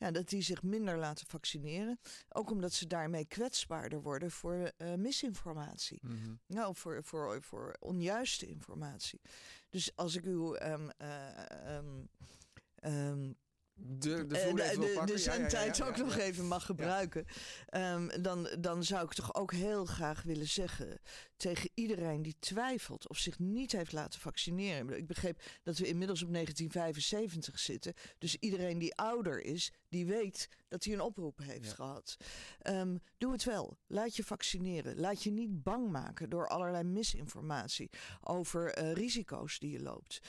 ja, 0.04 0.12
dat 0.12 0.30
die 0.30 0.42
zich 0.42 0.64
minder 0.64 0.98
laten 0.98 1.28
vaccineren. 1.28 2.00
Ook 2.30 2.52
omdat 2.52 2.74
ze 2.74 2.88
daarmee 2.88 3.26
kwetsbaarder 3.26 4.02
worden 4.02 4.32
voor 4.32 4.72
uh, 4.78 4.94
misinformatie. 4.94 6.00
Mm 6.02 6.18
-hmm. 6.24 6.40
Nou, 6.48 6.76
voor, 6.76 7.04
voor, 7.04 7.42
voor 7.42 7.76
onjuiste 7.80 8.48
informatie. 8.48 9.22
Dus 9.70 9.96
als 9.96 10.16
ik 10.16 10.24
uw 10.26 10.56
um, 10.56 10.92
um, 12.84 13.36
de, 13.86 14.28
de, 14.28 14.54
uh, 14.56 14.80
de, 14.80 15.02
de, 15.06 15.18
zendtijd 15.18 15.82
ook 15.82 15.98
nog 15.98 16.18
even 16.18 16.48
mag 16.48 16.66
gebruiken. 16.66 17.26
Um, 17.72 18.22
dan, 18.22 18.50
dan 18.60 18.84
zou 18.84 19.06
ik 19.06 19.14
toch 19.14 19.36
ook 19.36 19.52
heel 19.54 19.86
graag 19.86 20.24
willen 20.24 20.48
zeggen 20.48 21.00
tegen 21.38 21.70
iedereen 21.74 22.22
die 22.22 22.36
twijfelt 22.40 23.10
of 23.10 23.18
zich 23.18 23.40
niet 23.40 23.72
heeft 23.72 23.92
laten 23.92 24.20
vaccineren. 24.20 24.98
Ik 24.98 25.08
begreep 25.08 25.42
dat 25.64 25.78
we 25.78 25.88
inmiddels 25.88 26.24
op 26.24 26.34
1975 26.34 27.60
zitten. 27.60 27.94
Dus 28.18 28.36
iedereen 28.40 28.78
die 28.78 28.96
ouder 28.96 29.44
is, 29.44 29.72
die 29.90 30.06
weet 30.06 30.50
dat 30.74 30.84
hij 30.84 30.94
een 30.94 31.02
oproep 31.02 31.38
heeft 31.38 31.74
gehad. 31.74 32.18
Um, 32.68 33.00
doe 33.18 33.32
het 33.32 33.44
wel. 33.44 33.78
Laat 33.88 34.16
je 34.16 34.24
vaccineren. 34.24 35.00
Laat 35.00 35.24
je 35.24 35.32
niet 35.32 35.64
bang 35.64 35.92
maken 35.92 36.30
door 36.30 36.48
allerlei 36.48 36.84
misinformatie 36.84 37.90
over 38.22 38.80
uh, 38.80 38.94
risico's 38.94 39.60
die 39.60 39.72
je 39.72 39.82
loopt. 39.82 40.20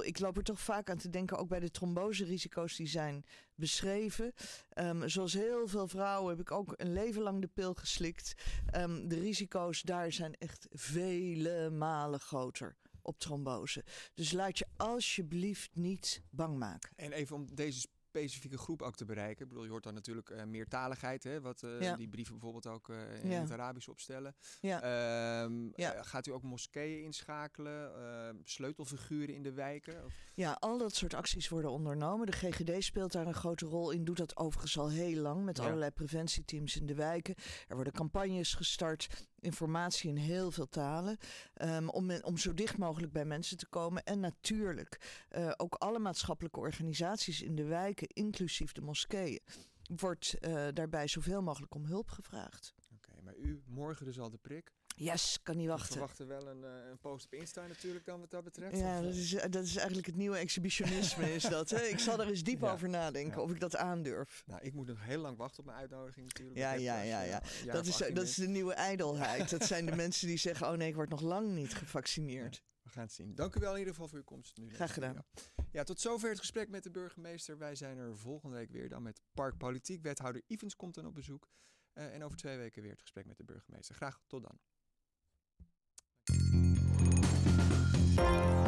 Ik 0.00 0.18
loop 0.18 0.36
er 0.36 0.42
toch 0.42 0.60
vaak 0.60 0.90
aan 0.90 0.98
te 0.98 1.10
denken, 1.10 1.38
ook 1.38 1.48
bij 1.48 1.60
de 1.60 1.70
trombose-risico's 1.70 2.76
die 2.76 2.86
zijn 2.86 3.24
beschreven. 3.54 4.32
Um, 4.74 5.08
zoals 5.08 5.32
heel 5.32 5.68
veel 5.68 5.88
vrouwen 5.88 6.30
heb 6.30 6.40
ik 6.40 6.50
ook 6.50 6.74
een 6.76 6.92
leven 6.92 7.22
lang 7.22 7.40
de 7.40 7.48
pil 7.48 7.74
geslikt. 7.74 8.34
Um, 8.76 9.08
de 9.08 9.20
risico's 9.20 9.82
daar 9.82 10.12
zijn 10.12 10.34
echt 10.34 10.66
vele 10.70 11.70
malen 11.70 12.20
groter 12.20 12.76
op 13.02 13.18
trombose. 13.18 13.84
Dus 14.14 14.32
laat 14.32 14.58
je 14.58 14.66
alsjeblieft 14.76 15.70
niet 15.74 16.22
bang 16.30 16.58
maken. 16.58 16.90
En 16.96 17.12
even 17.12 17.36
om 17.36 17.54
deze 17.54 17.88
specifieke 18.08 18.58
groep 18.58 18.82
ook 18.82 18.96
te 18.96 19.04
bereiken. 19.04 19.42
Ik 19.42 19.48
bedoel, 19.48 19.64
je 19.64 19.70
hoort 19.70 19.84
dan 19.84 19.94
natuurlijk 19.94 20.30
uh, 20.30 20.44
meertaligheid, 20.44 21.24
hè, 21.24 21.40
wat 21.40 21.62
uh, 21.62 21.94
die 21.96 22.08
brieven 22.08 22.34
bijvoorbeeld 22.34 22.66
ook 22.66 22.88
uh, 22.88 23.24
in 23.24 23.30
het 23.30 23.52
Arabisch 23.52 23.88
opstellen. 23.88 24.34
Ja. 24.60 25.42
Um, 25.42 25.72
ja. 25.76 26.02
gaat 26.02 26.26
u 26.26 26.30
ook 26.32 26.42
moskeeën 26.42 27.02
inschakelen, 27.02 27.94
ehm, 27.94 28.36
sleutelfiguren 28.44 29.34
in 29.34 29.42
de 29.42 29.52
wijken? 29.52 30.04
Of? 30.04 30.14
Ja, 30.34 30.56
al 30.60 30.78
dat 30.78 30.94
soort 30.94 31.14
acties 31.14 31.48
worden 31.48 31.70
ondernomen. 31.70 32.26
De 32.26 32.32
GGD 32.32 32.84
speelt 32.84 33.12
daar 33.12 33.26
een 33.26 33.34
grote 33.34 33.66
rol 33.66 33.90
in, 33.90 34.04
doet 34.04 34.16
dat 34.16 34.36
overigens 34.36 34.78
al 34.78 34.90
heel 34.90 35.20
lang 35.20 35.44
met 35.44 35.58
allerlei 35.58 35.90
preventieteams 35.90 36.76
in 36.76 36.86
de 36.86 36.94
wijken. 36.94 37.34
Er 37.68 37.74
worden 37.74 37.92
campagnes 37.92 38.54
gestart 38.54 39.08
informatie 39.40 40.10
in 40.10 40.16
heel 40.16 40.50
veel 40.50 40.68
talen. 40.68 41.18
Um, 41.62 41.88
om, 41.88 42.10
om 42.10 42.36
zo 42.36 42.54
dicht 42.54 42.78
mogelijk 42.78 43.12
bij 43.12 43.24
mensen 43.24 43.56
te 43.56 43.66
komen. 43.66 44.04
En 44.04 44.20
natuurlijk 44.20 45.24
uh, 45.36 45.52
ook 45.56 45.74
alle 45.74 45.98
maatschappelijke 45.98 46.60
organisaties 46.60 47.42
in 47.42 47.54
de 47.54 47.64
wijken, 47.64 48.08
inclusief 48.08 48.72
de 48.72 48.80
moskeeën, 48.80 49.40
wordt 49.96 50.34
uh, 50.40 50.66
daarbij 50.72 51.08
zoveel 51.08 51.42
mogelijk 51.42 51.74
om 51.74 51.84
hulp 51.84 52.08
gevraagd. 52.08 52.74
Oké, 52.94 53.22
maar 53.22 53.36
u 53.36 53.62
morgen 53.66 54.04
dus 54.06 54.18
al 54.18 54.30
de 54.30 54.38
prik? 54.38 54.72
Yes, 54.98 55.38
kan 55.42 55.56
niet 55.56 55.66
wachten. 55.66 55.86
We 55.88 55.92
verwachten 55.92 56.26
wel 56.26 56.48
een, 56.48 56.62
uh, 56.62 56.90
een 56.90 56.98
post 56.98 57.24
op 57.24 57.34
Insta 57.34 57.66
natuurlijk 57.66 58.04
dan 58.04 58.20
wat 58.20 58.30
dat 58.30 58.44
betreft. 58.44 58.78
Ja, 58.78 59.00
dat 59.00 59.14
is, 59.14 59.30
dat 59.30 59.64
is 59.64 59.76
eigenlijk 59.76 60.06
het 60.06 60.16
nieuwe 60.16 60.36
exhibitionisme 60.36 61.34
is 61.34 61.42
dat. 61.58 61.70
Hè? 61.70 61.82
Ik 61.82 61.98
zal 61.98 62.20
er 62.20 62.28
eens 62.28 62.42
diep 62.42 62.60
ja. 62.60 62.72
over 62.72 62.88
nadenken 62.88 63.36
ja. 63.36 63.42
of 63.42 63.50
ik 63.50 63.60
dat 63.60 63.76
aandurf. 63.76 64.42
Nou, 64.46 64.60
ik 64.62 64.74
moet 64.74 64.86
nog 64.86 65.04
heel 65.04 65.20
lang 65.20 65.36
wachten 65.36 65.58
op 65.58 65.64
mijn 65.64 65.78
uitnodiging 65.78 66.26
natuurlijk. 66.26 66.58
Ja, 66.58 66.72
ja, 66.72 67.00
ja, 67.00 67.22
ja. 67.22 67.42
Dat, 67.64 67.86
is, 67.86 67.96
dat 67.96 68.22
is 68.22 68.34
de 68.34 68.48
nieuwe 68.48 68.74
ijdelheid. 68.74 69.50
dat 69.50 69.64
zijn 69.64 69.86
de 69.86 69.96
mensen 70.04 70.26
die 70.26 70.38
zeggen, 70.38 70.68
oh 70.68 70.76
nee, 70.76 70.88
ik 70.88 70.94
word 70.94 71.08
nog 71.08 71.20
lang 71.20 71.54
niet 71.54 71.74
gevaccineerd. 71.74 72.62
we 72.82 72.90
gaan 72.90 73.02
het 73.02 73.12
zien. 73.12 73.34
Dank 73.34 73.54
u 73.54 73.60
wel 73.60 73.72
in 73.72 73.78
ieder 73.78 73.92
geval 73.92 74.08
voor 74.08 74.18
uw 74.18 74.24
komst. 74.24 74.56
Nu 74.56 74.74
Graag 74.74 74.92
gedaan. 74.94 75.24
Ja, 75.70 75.82
tot 75.82 76.00
zover 76.00 76.28
het 76.28 76.38
gesprek 76.38 76.68
met 76.68 76.82
de 76.82 76.90
burgemeester. 76.90 77.58
Wij 77.58 77.74
zijn 77.74 77.98
er 77.98 78.16
volgende 78.16 78.56
week 78.56 78.70
weer 78.70 78.88
dan 78.88 79.02
met 79.02 79.20
Parkpolitiek. 79.32 80.02
Wethouder 80.02 80.42
Evans 80.46 80.76
komt 80.76 80.94
dan 80.94 81.06
op 81.06 81.14
bezoek. 81.14 81.48
Uh, 81.94 82.14
en 82.14 82.24
over 82.24 82.36
twee 82.36 82.56
weken 82.56 82.82
weer 82.82 82.90
het 82.90 83.00
gesprek 83.00 83.26
met 83.26 83.36
de 83.36 83.44
burgemeester. 83.44 83.94
Graag 83.94 84.20
tot 84.26 84.42
dan. 84.42 84.58
Thank 88.18 88.66
you. 88.66 88.67